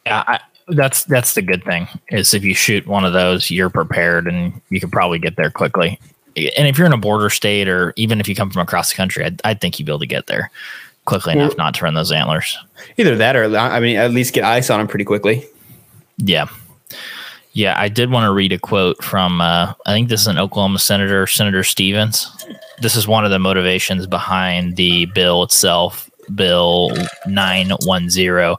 [0.06, 3.70] Yeah, I, that's that's the good thing is if you shoot one of those, you're
[3.70, 6.00] prepared and you can probably get there quickly.
[6.36, 8.96] And if you're in a border state or even if you come from across the
[8.96, 10.52] country, I, I think you'd be able to get there
[11.06, 12.58] quickly enough not to run those antlers.
[12.98, 15.46] Either that or I mean, at least get ice on them pretty quickly.
[16.18, 16.48] Yeah.
[17.52, 20.40] Yeah, I did want to read a quote from uh, I think this is an
[20.40, 22.32] Oklahoma senator, Senator Stevens.
[22.82, 26.92] This is one of the motivations behind the bill itself, Bill
[27.28, 28.58] 910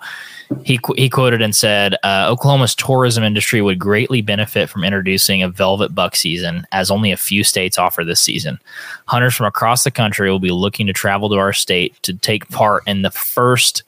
[0.64, 5.48] he he quoted and said, uh, "Oklahoma's tourism industry would greatly benefit from introducing a
[5.48, 8.58] velvet buck season, as only a few states offer this season.
[9.06, 12.48] Hunters from across the country will be looking to travel to our state to take
[12.50, 13.82] part in the first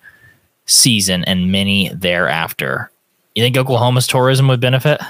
[0.67, 2.91] season and many thereafter."
[3.35, 5.01] You think Oklahoma's tourism would benefit?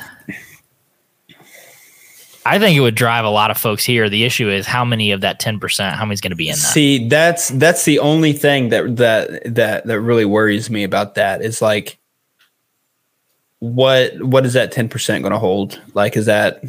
[2.46, 4.08] I think it would drive a lot of folks here.
[4.08, 6.52] The issue is how many of that ten percent, how many's going to be in
[6.52, 6.58] that?
[6.58, 11.42] See, that's that's the only thing that that that that really worries me about that
[11.42, 11.98] is like,
[13.58, 15.80] what what is that ten percent going to hold?
[15.94, 16.62] Like, is that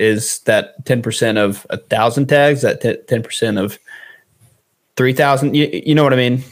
[0.00, 2.62] is that ten percent of a thousand tags?
[2.62, 3.78] That ten percent of
[4.96, 5.54] three thousand?
[5.54, 6.42] You, you know what I mean?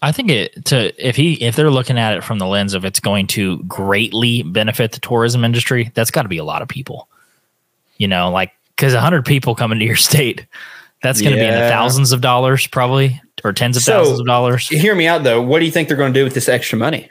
[0.00, 2.84] I think it to if he if they're looking at it from the lens of
[2.84, 6.68] it's going to greatly benefit the tourism industry, that's got to be a lot of
[6.68, 7.08] people
[7.96, 10.46] you know, like because a hundred people coming to your state,
[11.02, 11.50] that's going to yeah.
[11.50, 14.68] be in the thousands of dollars probably, or tens of so, thousands of dollars.
[14.68, 15.42] Hear me out though.
[15.42, 17.10] What do you think they're going to do with this extra money?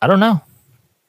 [0.00, 0.40] I don't know.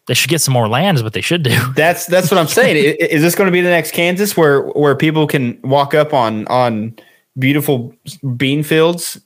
[0.05, 1.57] They should get some more land, is what they should do.
[1.75, 2.75] That's that's what I'm saying.
[2.75, 6.13] is, is this going to be the next Kansas where where people can walk up
[6.13, 6.95] on on
[7.39, 7.95] beautiful
[8.35, 9.19] bean fields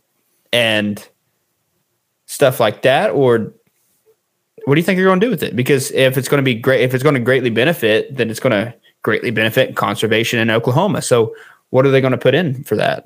[0.53, 1.05] and
[2.27, 3.53] stuff like that, or
[4.65, 5.55] what do you think you're going to do with it?
[5.55, 8.39] Because if it's going to be great, if it's going to greatly benefit, then it's
[8.39, 8.73] going to
[9.07, 11.01] greatly benefit conservation in Oklahoma.
[11.01, 11.33] So,
[11.69, 13.05] what are they going to put in for that?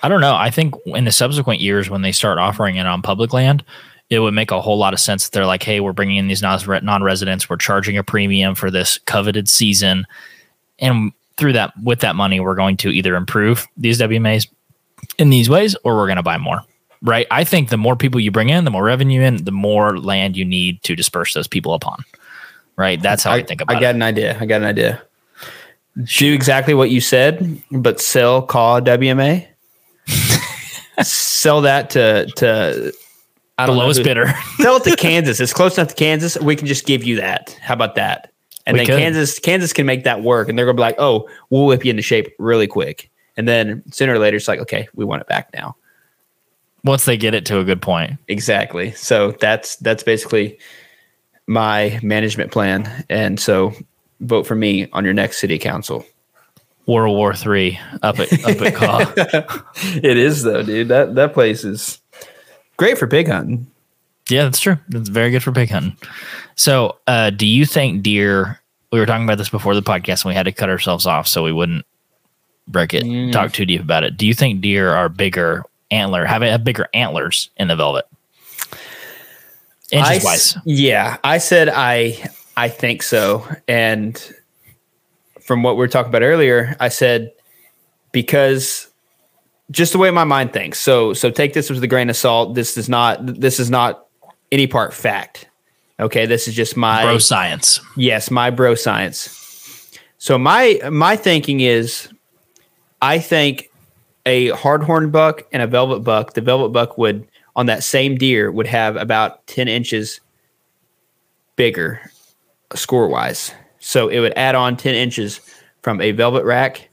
[0.00, 0.36] I don't know.
[0.36, 3.64] I think in the subsequent years, when they start offering it on public land,
[4.08, 6.28] it would make a whole lot of sense that they're like, hey, we're bringing in
[6.28, 10.06] these non residents, we're charging a premium for this coveted season.
[10.78, 14.46] And through that, with that money, we're going to either improve these WMAs
[15.18, 16.60] in these ways or we're going to buy more.
[17.02, 17.26] Right.
[17.32, 20.36] I think the more people you bring in, the more revenue in, the more land
[20.36, 22.04] you need to disperse those people upon.
[22.76, 23.02] Right.
[23.02, 23.78] That's how I, I think about it.
[23.78, 24.38] I got an idea.
[24.40, 25.02] I got an idea
[26.04, 29.46] do exactly what you said, but sell Kaw WMA.
[31.02, 32.92] sell that to to
[33.58, 34.32] I don't the lowest bidder.
[34.58, 35.40] sell it to Kansas.
[35.40, 36.38] It's close enough to Kansas.
[36.38, 37.58] We can just give you that.
[37.62, 38.32] How about that?
[38.66, 38.98] And we then could.
[38.98, 41.90] Kansas Kansas can make that work, and they're gonna be like, "Oh, we'll whip you
[41.90, 45.28] into shape really quick." And then sooner or later, it's like, "Okay, we want it
[45.28, 45.76] back now."
[46.84, 48.92] Once they get it to a good point, exactly.
[48.92, 50.58] So that's that's basically
[51.46, 53.72] my management plan, and so
[54.20, 56.04] vote for me on your next city council.
[56.86, 59.12] World War Three up at up at Kaw.
[59.96, 60.88] it is though, dude.
[60.88, 62.00] That that place is
[62.76, 63.66] great for pig hunting.
[64.28, 64.76] Yeah, that's true.
[64.90, 65.96] It's very good for pig hunting.
[66.54, 68.60] So, uh, do you think deer?
[68.92, 71.26] We were talking about this before the podcast, and we had to cut ourselves off
[71.26, 71.84] so we wouldn't
[72.68, 73.04] break it.
[73.04, 73.32] Mm.
[73.32, 74.16] Talk too deep about it.
[74.16, 76.24] Do you think deer are bigger antler?
[76.24, 78.06] Have have bigger antlers in the velvet?
[79.90, 81.16] Inches I, wise, yeah.
[81.22, 83.46] I said I I think so.
[83.68, 84.20] And
[85.40, 87.32] from what we were talking about earlier, I said
[88.12, 88.88] because
[89.70, 90.78] just the way my mind thinks.
[90.78, 92.54] So so take this with a grain of salt.
[92.54, 94.06] This is not this is not
[94.50, 95.48] any part fact.
[95.98, 97.80] Okay, this is just my bro science.
[97.96, 99.98] Yes, my bro science.
[100.18, 102.08] So my my thinking is
[103.02, 103.70] I think
[104.24, 108.50] a hardhorn buck and a velvet buck, the velvet buck would on that same deer
[108.50, 110.20] would have about 10 inches
[111.54, 112.10] bigger
[112.74, 113.52] score wise.
[113.78, 115.40] So it would add on 10 inches
[115.82, 116.88] from a velvet rack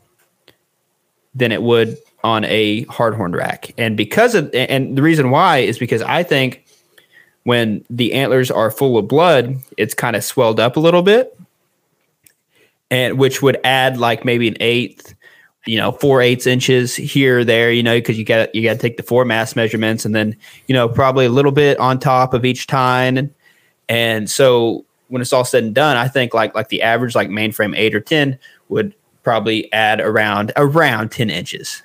[1.33, 3.73] than it would on a hardhorn rack.
[3.77, 6.65] And because of, and the reason why is because I think
[7.43, 11.38] when the antlers are full of blood, it's kind of swelled up a little bit,
[12.89, 15.13] and which would add like maybe an eighth,
[15.65, 18.79] you know, four eighths inches here there, you know, because you got you got to
[18.79, 20.36] take the four mass measurements, and then
[20.67, 23.33] you know probably a little bit on top of each tine,
[23.89, 27.30] and so when it's all said and done, I think like like the average like
[27.30, 28.39] mainframe eight or ten
[28.70, 31.84] would probably add around around ten inches.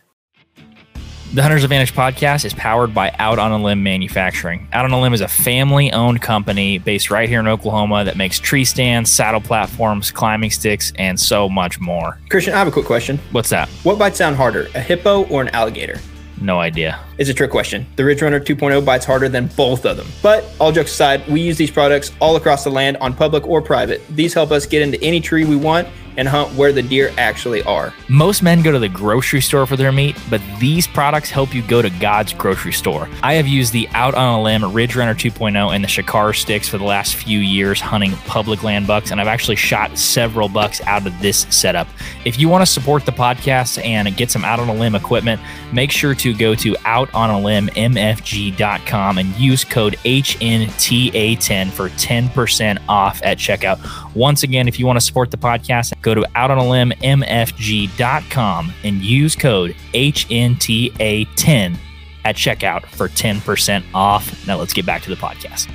[1.34, 4.66] The Hunter's Advantage podcast is powered by Out on a Limb Manufacturing.
[4.72, 8.16] Out on a Limb is a family owned company based right here in Oklahoma that
[8.16, 12.18] makes tree stands, saddle platforms, climbing sticks, and so much more.
[12.30, 13.18] Christian, I have a quick question.
[13.32, 13.68] What's that?
[13.82, 16.00] What bites sound harder, a hippo or an alligator?
[16.40, 17.00] No idea.
[17.18, 17.86] It's a trick question.
[17.96, 20.06] The Ridge Runner 2.0 bites harder than both of them.
[20.22, 23.60] But all jokes aside, we use these products all across the land on public or
[23.60, 24.06] private.
[24.08, 25.88] These help us get into any tree we want
[26.18, 27.94] and hunt where the deer actually are.
[28.08, 31.62] Most men go to the grocery store for their meat, but these products help you
[31.62, 33.08] go to God's grocery store.
[33.22, 36.68] I have used the Out on a Limb Ridge Runner 2.0 and the Shakar sticks
[36.68, 40.80] for the last few years hunting public land bucks, and I've actually shot several bucks
[40.82, 41.86] out of this setup.
[42.24, 45.40] If you want to support the podcast and get some Out on a Limb equipment,
[45.72, 53.78] make sure to go to outonalimbmfg.com and use code HNTA10 for 10% off at checkout.
[54.14, 59.76] Once again, if you want to support the podcast, go to outonalimbmfg.com and use code
[59.92, 61.76] HNTA10
[62.24, 64.46] at checkout for 10% off.
[64.46, 65.68] Now let's get back to the podcast.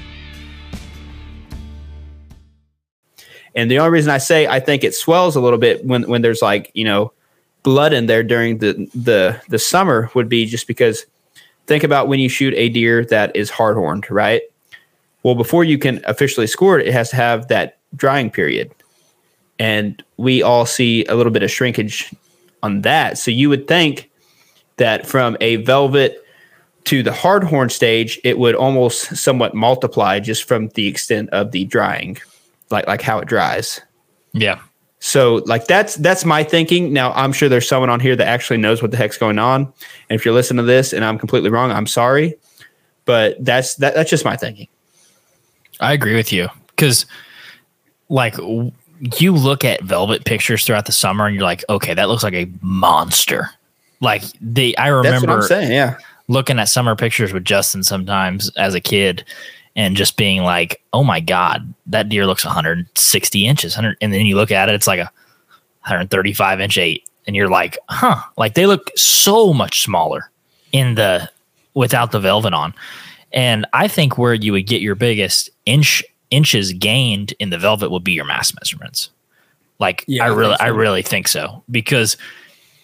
[3.56, 6.24] And the only reason I say I think it swells a little bit when when
[6.24, 7.14] there's like, you know,
[7.62, 11.06] blood in there during the the the summer would be just because
[11.68, 14.42] think about when you shoot a deer that is hard horned, right?
[15.22, 18.72] Well, before you can officially score it, it has to have that drying period.
[19.60, 22.14] And we all see a little bit of shrinkage
[22.62, 23.18] on that.
[23.18, 24.10] So you would think
[24.78, 26.20] that from a velvet
[26.86, 31.52] to the hard horn stage, it would almost somewhat multiply just from the extent of
[31.52, 32.18] the drying,
[32.72, 33.80] like like how it dries.
[34.34, 34.60] Yeah.
[35.00, 36.94] So like that's that's my thinking.
[36.94, 39.62] Now I'm sure there's someone on here that actually knows what the heck's going on.
[39.62, 42.36] And if you're listening to this and I'm completely wrong, I'm sorry.
[43.06, 44.68] But that's that, that's just my thinking.
[45.80, 47.06] I agree with you because,
[48.08, 48.36] like,
[49.20, 52.34] you look at velvet pictures throughout the summer and you're like, okay, that looks like
[52.34, 53.50] a monster.
[54.00, 55.72] Like the I remember saying.
[55.72, 55.98] Yeah.
[56.28, 59.26] looking at summer pictures with Justin sometimes as a kid
[59.76, 63.76] and just being like, oh my God, that deer looks 160 inches.
[63.76, 65.12] 100, and then you look at it, it's like a
[65.84, 67.08] 135 inch eight.
[67.26, 70.30] And you're like, huh, like they look so much smaller
[70.72, 71.30] in the
[71.74, 72.74] without the velvet on.
[73.32, 77.92] And I think where you would get your biggest inch inches gained in the velvet
[77.92, 79.10] would be your mass measurements.
[79.80, 80.64] Like Yeah, I I really, so.
[80.64, 82.18] I really think so because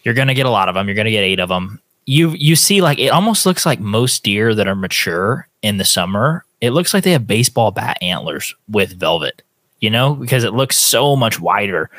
[0.04, 0.86] you're going to get a lot of them.
[0.86, 1.80] You're going to get eight of them.
[2.06, 5.84] You you see like it almost looks like most deer that are mature in the
[5.84, 6.44] summer.
[6.60, 9.42] It looks like they have baseball bat antlers with velvet,
[9.80, 11.90] you know, because it looks so much wider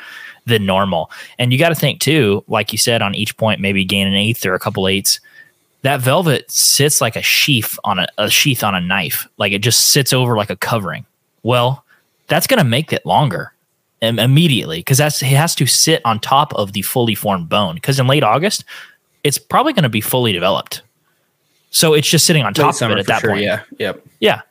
[0.46, 1.10] than normal.
[1.38, 4.14] And you got to think too, like you said, on each point, maybe gain an
[4.14, 5.20] eighth or a couple eights.
[5.82, 9.60] That velvet sits like a sheath on a, a sheath on a knife, like it
[9.60, 11.06] just sits over like a covering.
[11.42, 11.84] Well,
[12.28, 13.52] that's going to make it longer
[14.00, 17.76] immediately because that's it has to sit on top of the fully formed bone.
[17.76, 18.64] Because in late August,
[19.24, 20.82] it's probably going to be fully developed.
[21.70, 23.42] So it's just sitting on top Late of it at that sure, point.
[23.42, 23.62] Yeah.
[23.78, 24.06] Yep.
[24.20, 24.42] Yeah.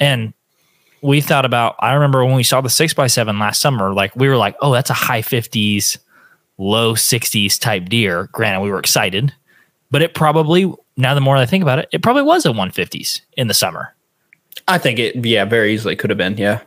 [0.00, 0.32] And
[1.02, 4.14] we thought about, I remember when we saw the six by seven last summer, like
[4.16, 5.98] we were like, oh, that's a high 50s,
[6.58, 8.28] low 60s type deer.
[8.32, 9.32] Granted, we were excited,
[9.90, 13.20] but it probably, now the more I think about it, it probably was a 150s
[13.36, 13.93] in the summer.
[14.68, 15.24] I think it.
[15.24, 15.44] Yeah.
[15.44, 16.36] Very easily could have been.
[16.36, 16.60] Yeah.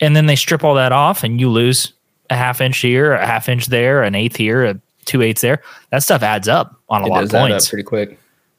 [0.00, 1.92] And then they strip all that off and you lose
[2.30, 5.62] a half inch here, a half inch there, an eighth here, a two eighths there.
[5.90, 7.68] That stuff adds up on a It lot does of add up points.
[7.68, 8.18] pretty quick.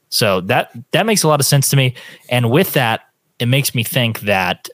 [0.09, 1.93] So that that makes a lot of sense to me.
[2.29, 3.01] And with that,
[3.37, 4.67] it makes me think that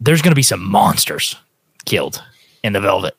[0.00, 1.36] there's going to be some monsters
[1.86, 2.22] killed
[2.62, 3.16] in the velvet.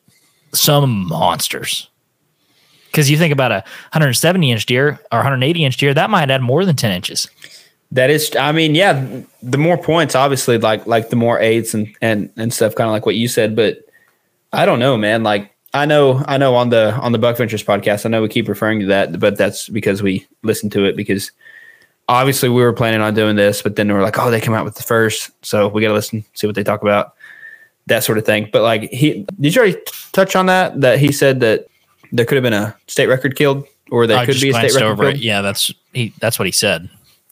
[0.52, 1.88] Some monsters.
[2.86, 6.40] Because you think about a 170 inch deer or 180 inch deer, that might add
[6.42, 7.28] more than 10 inches.
[7.92, 11.88] That is, I mean, yeah, the more points, obviously, like like the more aids and
[12.02, 13.56] and and stuff, kind of like what you said.
[13.56, 13.78] But
[14.52, 15.22] I don't know, man.
[15.22, 18.28] Like I know, I know on the on the Buck Ventures podcast, I know we
[18.28, 21.30] keep referring to that, but that's because we listen to it because
[22.08, 24.54] obviously we were planning on doing this, but then we are like, oh, they come
[24.54, 27.14] out with the first, so we got to listen, see what they talk about,
[27.86, 28.48] that sort of thing.
[28.52, 29.78] But like, he did you already
[30.12, 30.80] touch on that?
[30.80, 31.66] That he said that
[32.12, 34.74] there could have been a state record killed, or there I could be a state
[34.74, 35.16] record over killed.
[35.16, 35.20] it.
[35.20, 36.12] Yeah, that's he.
[36.18, 36.88] That's what he said.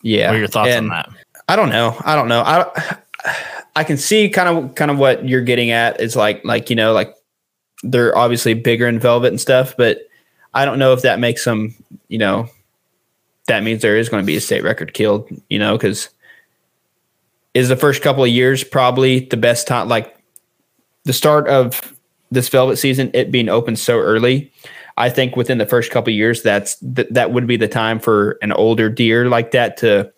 [0.07, 1.09] Yeah, What are your thoughts And- on that?
[1.49, 1.97] I don't know.
[2.05, 2.43] I don't know.
[2.43, 2.97] I
[3.77, 6.77] I can see kind of kind of what you're getting at is like like you
[6.77, 7.15] know like
[7.83, 10.01] they're obviously bigger in velvet and stuff, but
[10.55, 11.75] I don't know if that makes them
[12.09, 12.49] you know
[13.49, 15.29] that means there is going to be a state record killed.
[15.49, 16.09] You know because
[17.55, 20.17] is the first couple of years probably the best time like
[21.05, 21.95] the start of
[22.33, 24.53] this velvet season it being open so early.
[24.97, 28.39] I think within the first couple years, that's th- that would be the time for
[28.43, 30.13] an older deer like that to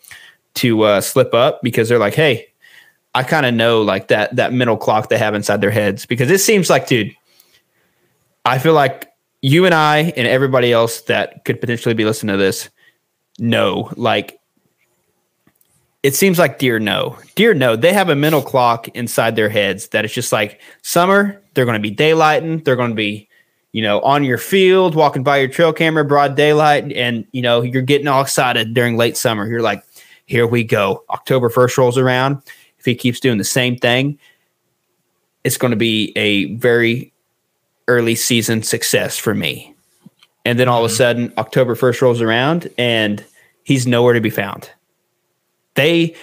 [0.54, 2.48] to uh, slip up because they're like, hey,
[3.14, 6.30] I kind of know like that that mental clock they have inside their heads because
[6.30, 7.14] it seems like, dude,
[8.44, 9.10] I feel like
[9.42, 12.70] you and I and everybody else that could potentially be listening to this,
[13.38, 13.90] know.
[13.96, 14.38] Like
[16.02, 17.18] it seems like deer know.
[17.34, 17.76] Deer know.
[17.76, 21.80] They have a mental clock inside their heads that it's just like summer, they're going
[21.80, 23.27] to be daylighting, they're going to be,
[23.72, 27.62] you know, on your field, walking by your trail camera, broad daylight, and you know,
[27.62, 29.46] you're getting all excited during late summer.
[29.46, 29.82] You're like,
[30.26, 31.04] here we go.
[31.10, 32.42] October 1st rolls around.
[32.78, 34.18] If he keeps doing the same thing,
[35.42, 37.12] it's going to be a very
[37.88, 39.74] early season success for me.
[40.44, 40.96] And then all of a mm-hmm.
[40.96, 43.24] sudden, October 1st rolls around and
[43.64, 44.70] he's nowhere to be found.
[45.74, 46.14] They,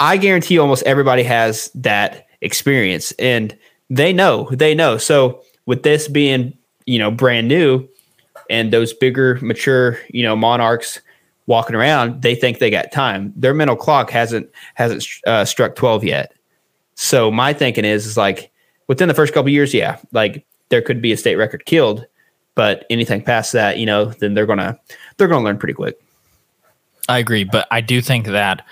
[0.00, 3.56] I guarantee almost everybody has that experience and
[3.90, 4.98] they know, they know.
[4.98, 7.88] So with this being, you know, brand new
[8.50, 11.00] and those bigger, mature, you know, monarchs
[11.46, 13.32] walking around, they think they got time.
[13.36, 16.32] Their mental clock hasn't, hasn't uh, struck 12 yet.
[16.94, 18.50] So my thinking is, is like
[18.86, 22.06] within the first couple years, yeah, like there could be a state record killed,
[22.54, 24.78] but anything past that, you know, then they're gonna
[25.16, 26.00] they're gonna learn pretty quick.
[27.08, 28.64] I agree, but I do think that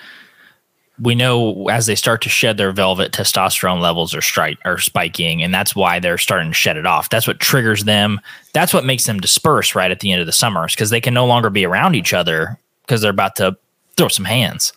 [1.03, 5.43] we know as they start to shed their velvet, testosterone levels are strike are spiking,
[5.43, 7.11] and that's why they're starting to shed it off.
[7.11, 8.21] That's what triggers them.
[8.53, 11.13] That's what makes them disperse right at the end of the summers because they can
[11.13, 13.57] no longer be around each other because they're about to
[13.97, 14.73] throw some hands.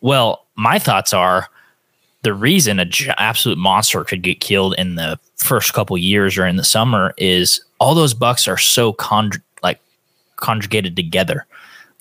[0.00, 1.48] Well, my thoughts are
[2.22, 6.46] the reason a j- absolute monster could get killed in the first couple years or
[6.46, 9.32] in the summer is all those bucks are so con-
[9.62, 9.80] like
[10.36, 11.46] conjugated together.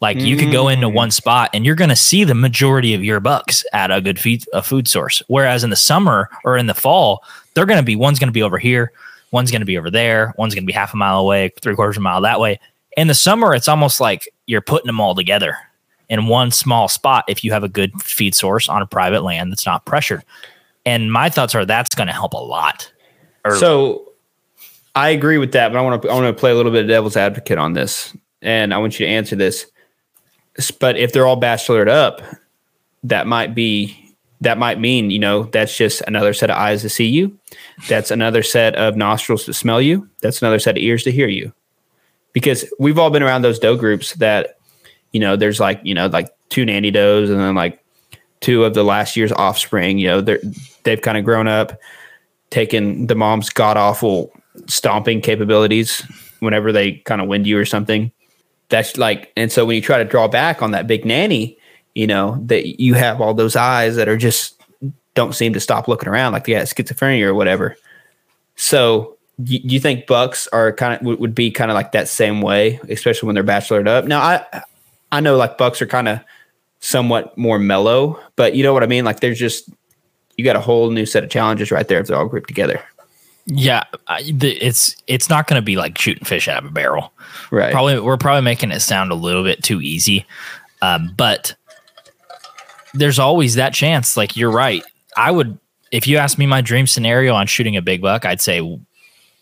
[0.01, 0.73] Like you could go mm-hmm.
[0.73, 4.01] into one spot and you're going to see the majority of your bucks at a
[4.01, 5.21] good feed a food source.
[5.27, 7.23] Whereas in the summer or in the fall,
[7.53, 8.91] they're going to be one's going to be over here,
[9.29, 11.75] one's going to be over there, one's going to be half a mile away, three
[11.75, 12.59] quarters of a mile that way.
[12.97, 15.55] In the summer, it's almost like you're putting them all together
[16.09, 19.51] in one small spot if you have a good feed source on a private land
[19.51, 20.23] that's not pressured.
[20.83, 22.91] And my thoughts are that's going to help a lot.
[23.45, 24.13] Or- So
[24.95, 26.83] I agree with that, but I want to I want to play a little bit
[26.83, 29.67] of devil's advocate on this, and I want you to answer this.
[30.79, 32.21] But if they're all bachelored up,
[33.03, 33.97] that might be
[34.41, 37.37] that might mean you know that's just another set of eyes to see you.
[37.87, 40.09] That's another set of nostrils to smell you.
[40.21, 41.53] That's another set of ears to hear you.
[42.33, 44.57] Because we've all been around those doe groups that
[45.11, 47.83] you know there's like you know like two nanny does and then like
[48.39, 49.97] two of the last year's offspring.
[49.97, 50.41] You know they're
[50.83, 51.79] they've kind of grown up
[52.49, 54.31] taking the mom's god awful
[54.67, 56.05] stomping capabilities
[56.39, 58.11] whenever they kind of wind you or something.
[58.71, 61.59] That's like, and so when you try to draw back on that big nanny,
[61.93, 64.59] you know, that you have all those eyes that are just
[65.13, 67.75] don't seem to stop looking around like they got schizophrenia or whatever.
[68.55, 72.07] So you, you think bucks are kind of would, would be kind of like that
[72.07, 74.05] same way, especially when they're bachelored up.
[74.05, 74.63] Now I
[75.11, 76.21] I know like bucks are kind of
[76.79, 79.05] somewhat more mellow, but you know what I mean?
[79.05, 79.69] Like there's just
[80.37, 82.81] you got a whole new set of challenges right there if they're all grouped together.
[83.45, 86.73] Yeah, I, the, it's it's not going to be like shooting fish out of a
[86.73, 87.11] barrel.
[87.51, 87.71] Right.
[87.71, 90.25] Probably we're probably making it sound a little bit too easy,
[90.81, 91.55] um, but
[92.93, 94.15] there's always that chance.
[94.17, 94.83] Like you're right.
[95.17, 95.57] I would
[95.91, 98.79] if you asked me my dream scenario on shooting a big buck, I'd say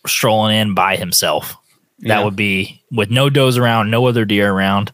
[0.06, 1.56] strolling in by himself.
[2.00, 2.24] That Yeah.
[2.24, 4.90] would be with no does around, no other deer around.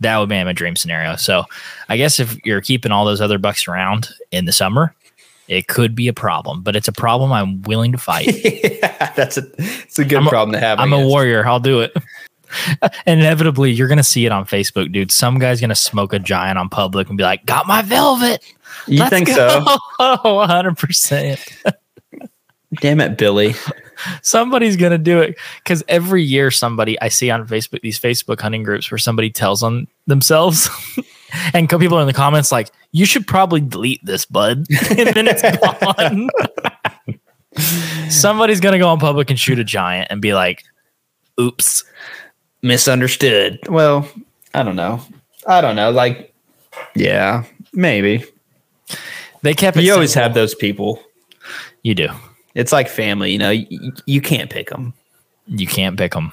[0.00, 1.16] That would be my dream scenario.
[1.16, 1.44] So
[1.88, 4.94] I guess if you're keeping all those other bucks around in the summer,
[5.48, 6.62] it could be a problem.
[6.62, 8.26] But it's a problem I'm willing to fight.
[8.44, 10.78] yeah, that's a it's a good I'm a- problem to have.
[10.78, 11.46] I'm a warrior.
[11.46, 11.96] I'll do it.
[13.06, 15.10] Inevitably, you're gonna see it on Facebook, dude.
[15.10, 18.44] Some guy's gonna smoke a giant on public and be like, "Got my velvet."
[18.86, 19.76] You Let's think go." so?
[19.98, 21.40] Oh, 100 percent.
[22.80, 23.54] Damn it, Billy.
[24.22, 28.62] Somebody's gonna do it because every year somebody I see on Facebook these Facebook hunting
[28.62, 30.68] groups where somebody tells on themselves,
[31.54, 34.58] and people are in the comments like, "You should probably delete this, bud,"
[34.96, 36.30] and then it's gone.
[38.10, 40.62] Somebody's gonna go on public and shoot a giant and be like,
[41.40, 41.84] "Oops."
[42.62, 43.58] Misunderstood.
[43.68, 44.08] Well,
[44.54, 45.02] I don't know.
[45.46, 45.90] I don't know.
[45.90, 46.32] Like,
[46.94, 48.24] yeah, maybe.
[49.42, 50.22] They kept it You always simple.
[50.28, 51.02] have those people.
[51.82, 52.08] You do.
[52.54, 53.50] It's like family, you know.
[53.50, 54.94] You, you can't pick them.
[55.46, 56.32] You can't pick them.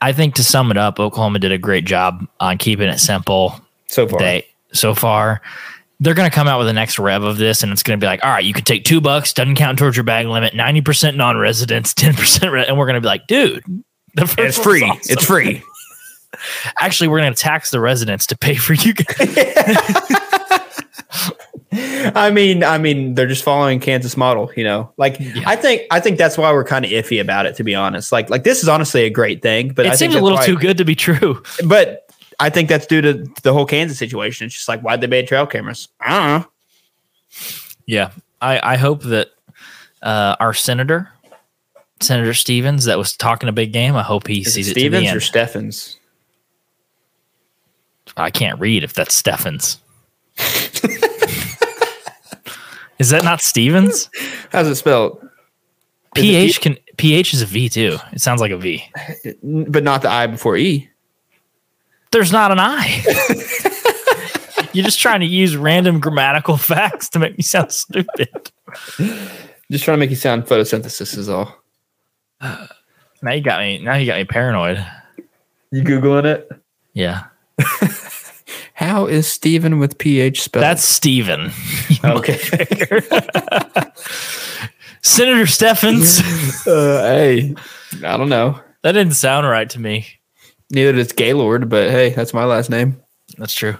[0.00, 3.60] I think to sum it up, Oklahoma did a great job on keeping it simple.
[3.86, 5.40] So far, They so far,
[6.00, 8.04] they're going to come out with the next rev of this, and it's going to
[8.04, 10.54] be like, all right, you could take two bucks, doesn't count towards your bag limit,
[10.54, 13.62] ninety percent non-residents, ten percent, re-, and we're going to be like, dude,
[14.14, 14.82] the first it's free.
[14.82, 15.00] awesome.
[15.08, 15.62] It's free.
[16.80, 19.36] Actually, we're going to tax the residents to pay for you guys.
[21.78, 24.92] I mean, I mean, they're just following Kansas model, you know.
[24.96, 25.42] Like, Yeah.
[25.46, 28.12] I think, I think that's why we're kind of iffy about it, to be honest.
[28.12, 30.38] Like, like this is honestly a great thing, but I it think seems a little
[30.38, 31.42] why- too good to be true.
[31.66, 32.05] But
[32.38, 34.46] I think that's due to the whole Kansas situation.
[34.46, 35.88] It's just like why'd they ban trail cameras?
[36.00, 36.48] I don't know.
[37.86, 38.10] Yeah,
[38.40, 39.30] I, I hope that
[40.02, 41.10] uh, our senator,
[42.00, 43.96] Senator Stevens, that was talking a big game.
[43.96, 45.16] I hope he Is it sees it to the Stevens end.
[45.16, 45.98] or Steffens?
[48.16, 49.78] I can't read if that's Steffens.
[52.98, 54.10] is that not Stevens?
[54.52, 55.22] How's it spelled?
[56.14, 57.98] PH can PH is a V too.
[58.12, 58.82] It sounds like a V.
[59.42, 60.88] But not the I before E.
[62.16, 63.02] There's not an I.
[64.72, 68.50] You're just trying to use random grammatical facts to make me sound stupid.
[69.70, 71.54] Just trying to make you sound photosynthesis is all.
[72.40, 73.80] Now you got me.
[73.82, 74.82] Now you got me paranoid.
[75.70, 76.50] You googling it?
[76.94, 77.24] Yeah,
[78.72, 80.62] How is Stephen with PH spelled?
[80.62, 81.50] that's Steven.
[82.02, 82.38] okay.
[85.02, 86.20] Senator Steffens.
[86.66, 87.54] uh, hey,
[88.02, 88.58] I don't know.
[88.80, 90.06] that didn't sound right to me.
[90.70, 93.00] Neither does Gaylord, but hey, that's my last name.
[93.38, 93.76] That's true.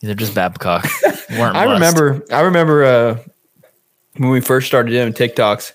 [0.00, 0.86] They're just Babcock.
[1.30, 1.68] I blessed.
[1.72, 2.24] remember.
[2.30, 3.18] I remember uh,
[4.16, 5.72] when we first started doing TikToks.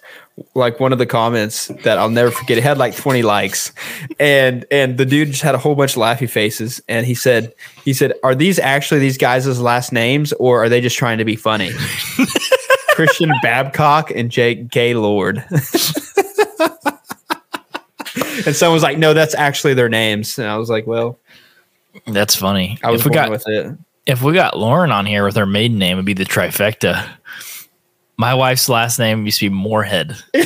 [0.55, 2.57] Like one of the comments that I'll never forget.
[2.57, 3.71] It had like 20 likes,
[4.19, 6.81] and and the dude just had a whole bunch of laughy faces.
[6.88, 7.53] And he said,
[7.86, 11.25] he said, "Are these actually these guys' last names, or are they just trying to
[11.25, 11.69] be funny?"
[12.95, 15.45] Christian Babcock and Jake Gaylord.
[18.46, 21.18] and someone was like, "No, that's actually their names." And I was like, "Well,
[22.08, 22.80] That's funny.
[22.84, 25.46] I was if we got with it." if we got Lauren on here with her
[25.46, 27.08] maiden name, it'd be the trifecta.
[28.18, 30.16] My wife's last name used to be Moorhead.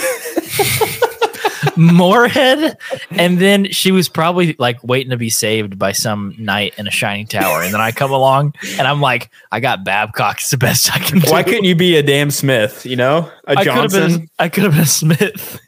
[1.76, 2.78] Moorhead,
[3.12, 6.92] and then she was probably like waiting to be saved by some knight in a
[6.92, 10.38] shining tower, and then I come along and I'm like, I got Babcock.
[10.38, 11.30] It's the best I can do.
[11.32, 12.86] Why couldn't you be a damn Smith?
[12.86, 14.12] You know, a I could Johnson.
[14.12, 14.30] been.
[14.40, 15.60] I could have been a Smith.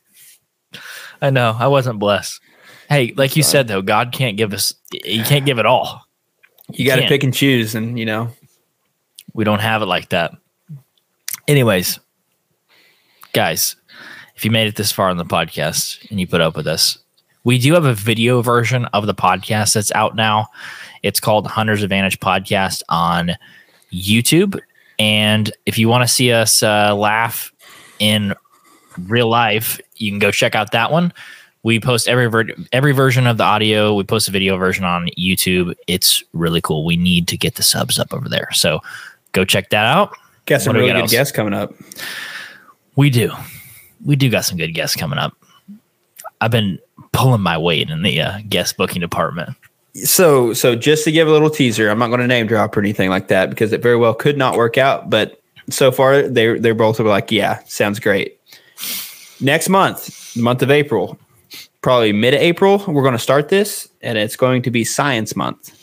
[1.22, 1.56] I know.
[1.58, 2.40] I wasn't blessed.
[2.90, 4.74] Hey, like you said though, God can't give us.
[4.92, 6.06] You can't give it all.
[6.72, 8.32] You got to pick and choose, and you know,
[9.34, 10.32] We don't have it like that.
[11.48, 12.00] Anyways,
[13.34, 13.76] guys,
[14.36, 16.98] if you made it this far on the podcast and you put up with us,
[17.44, 20.48] we do have a video version of the podcast that's out now.
[21.02, 23.32] It's called Hunter's Advantage Podcast on
[23.92, 24.60] YouTube.
[25.00, 27.52] And if you want to see us uh, laugh
[28.00, 28.36] in
[29.08, 31.14] real life, you can go check out that one.
[31.64, 33.94] We post every ver- every version of the audio.
[33.94, 35.74] We post a video version on YouTube.
[35.88, 36.86] It's really cool.
[36.86, 38.48] We need to get the subs up over there.
[38.54, 38.80] So
[39.34, 40.16] go check that out.
[40.46, 41.12] got some What really got good else?
[41.12, 41.74] guests coming up.
[42.96, 43.32] We do.
[44.06, 45.34] We do got some good guests coming up.
[46.42, 46.80] I've been
[47.12, 49.56] pulling my weight in the uh, guest booking department.
[49.96, 52.80] So, so just to give a little teaser, I'm not going to name drop or
[52.80, 55.10] anything like that because it very well could not work out.
[55.10, 58.39] But so far, they they're both like, yeah, sounds great.
[59.42, 61.18] Next month, the month of April,
[61.82, 65.76] probably mid April, we're going to start this, and it's going to be Science Month.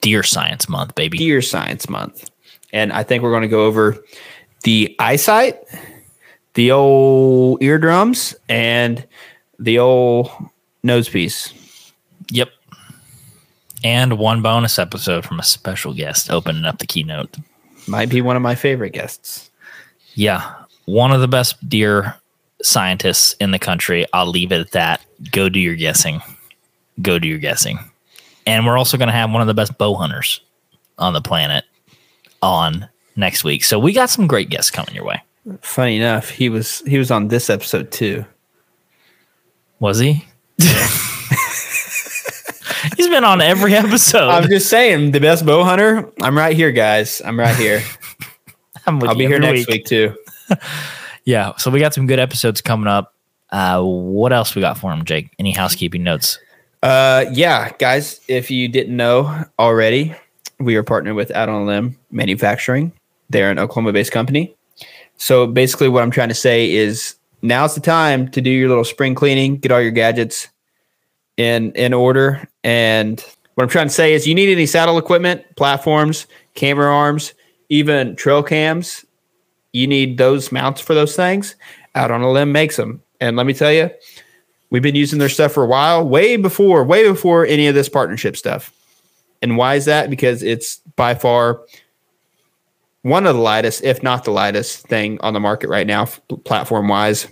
[0.00, 1.18] Deer Science Month, baby.
[1.18, 2.30] Deer Science Month.
[2.72, 3.98] And I think we're going to go over
[4.62, 5.58] the eyesight,
[6.54, 9.06] the old eardrums, and
[9.58, 10.30] the old
[10.82, 11.52] nose piece.
[12.30, 12.50] Yep.
[13.82, 17.36] And one bonus episode from a special guest opening up the keynote.
[17.88, 19.50] Might be one of my favorite guests.
[20.14, 20.54] Yeah.
[20.84, 22.19] One of the best deer
[22.62, 24.06] scientists in the country.
[24.12, 25.04] I'll leave it at that.
[25.30, 26.20] Go do your guessing.
[27.02, 27.78] Go do your guessing.
[28.46, 30.40] And we're also going to have one of the best bow hunters
[30.98, 31.64] on the planet
[32.42, 33.64] on next week.
[33.64, 35.22] So we got some great guests coming your way.
[35.62, 38.24] Funny enough, he was he was on this episode too.
[39.78, 40.24] Was he?
[42.96, 44.28] He's been on every episode.
[44.28, 46.10] I'm just saying, the best bow hunter.
[46.20, 47.22] I'm right here, guys.
[47.24, 47.82] I'm right here.
[48.86, 50.14] I'm with I'll be here next week too.
[51.24, 51.52] Yeah.
[51.56, 53.14] So we got some good episodes coming up.
[53.50, 55.30] Uh, what else we got for him, Jake?
[55.38, 56.38] Any housekeeping notes?
[56.82, 58.20] Uh, yeah, guys.
[58.28, 60.14] If you didn't know already,
[60.58, 62.92] we are partnered with Out on a Limb Manufacturing.
[63.28, 64.54] They're an Oklahoma-based company.
[65.16, 68.84] So basically, what I'm trying to say is now's the time to do your little
[68.84, 70.48] spring cleaning, get all your gadgets
[71.36, 72.48] in in order.
[72.64, 73.20] And
[73.54, 77.34] what I'm trying to say is, you need any saddle equipment, platforms, camera arms,
[77.68, 79.04] even trail cams.
[79.72, 81.56] You need those mounts for those things.
[81.94, 83.90] Out on a Limb makes them, and let me tell you,
[84.70, 87.88] We've been using their stuff for a while, way before, way before any of this
[87.88, 88.72] partnership stuff.
[89.42, 90.10] And why is that?
[90.10, 91.62] Because it's by far
[93.02, 96.04] one of the lightest, if not the lightest thing on the market right now,
[96.44, 97.26] platform wise.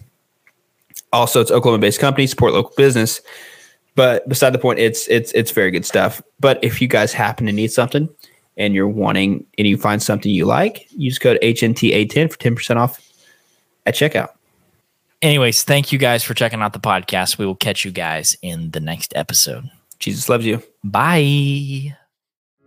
[1.13, 3.21] Also, it's Oklahoma based company, support local business.
[3.95, 6.21] But beside the point, it's it's it's very good stuff.
[6.41, 8.09] But if you guys happen to need something
[8.59, 13.01] and you're wanting and you find something you like, use code HNTA10 for 10% off
[13.87, 14.31] at checkout.
[15.23, 17.39] Anyways, thank you guys for checking out the podcast.
[17.39, 19.71] We will catch you guys in the next episode.
[19.99, 20.63] Jesus loves you.
[20.85, 21.97] Bye.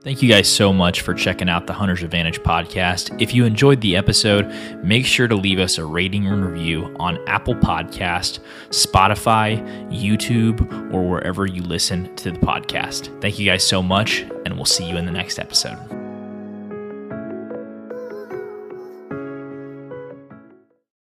[0.04, 3.22] Thank you guys so much for checking out the Hunter's Advantage podcast.
[3.22, 4.48] If you enjoyed the episode,
[4.84, 8.40] make sure to leave us a rating and review on Apple Podcast,
[8.70, 13.22] Spotify, YouTube, or wherever you listen to the podcast.
[13.22, 16.01] Thank you guys so much, and we'll see you in the next episode.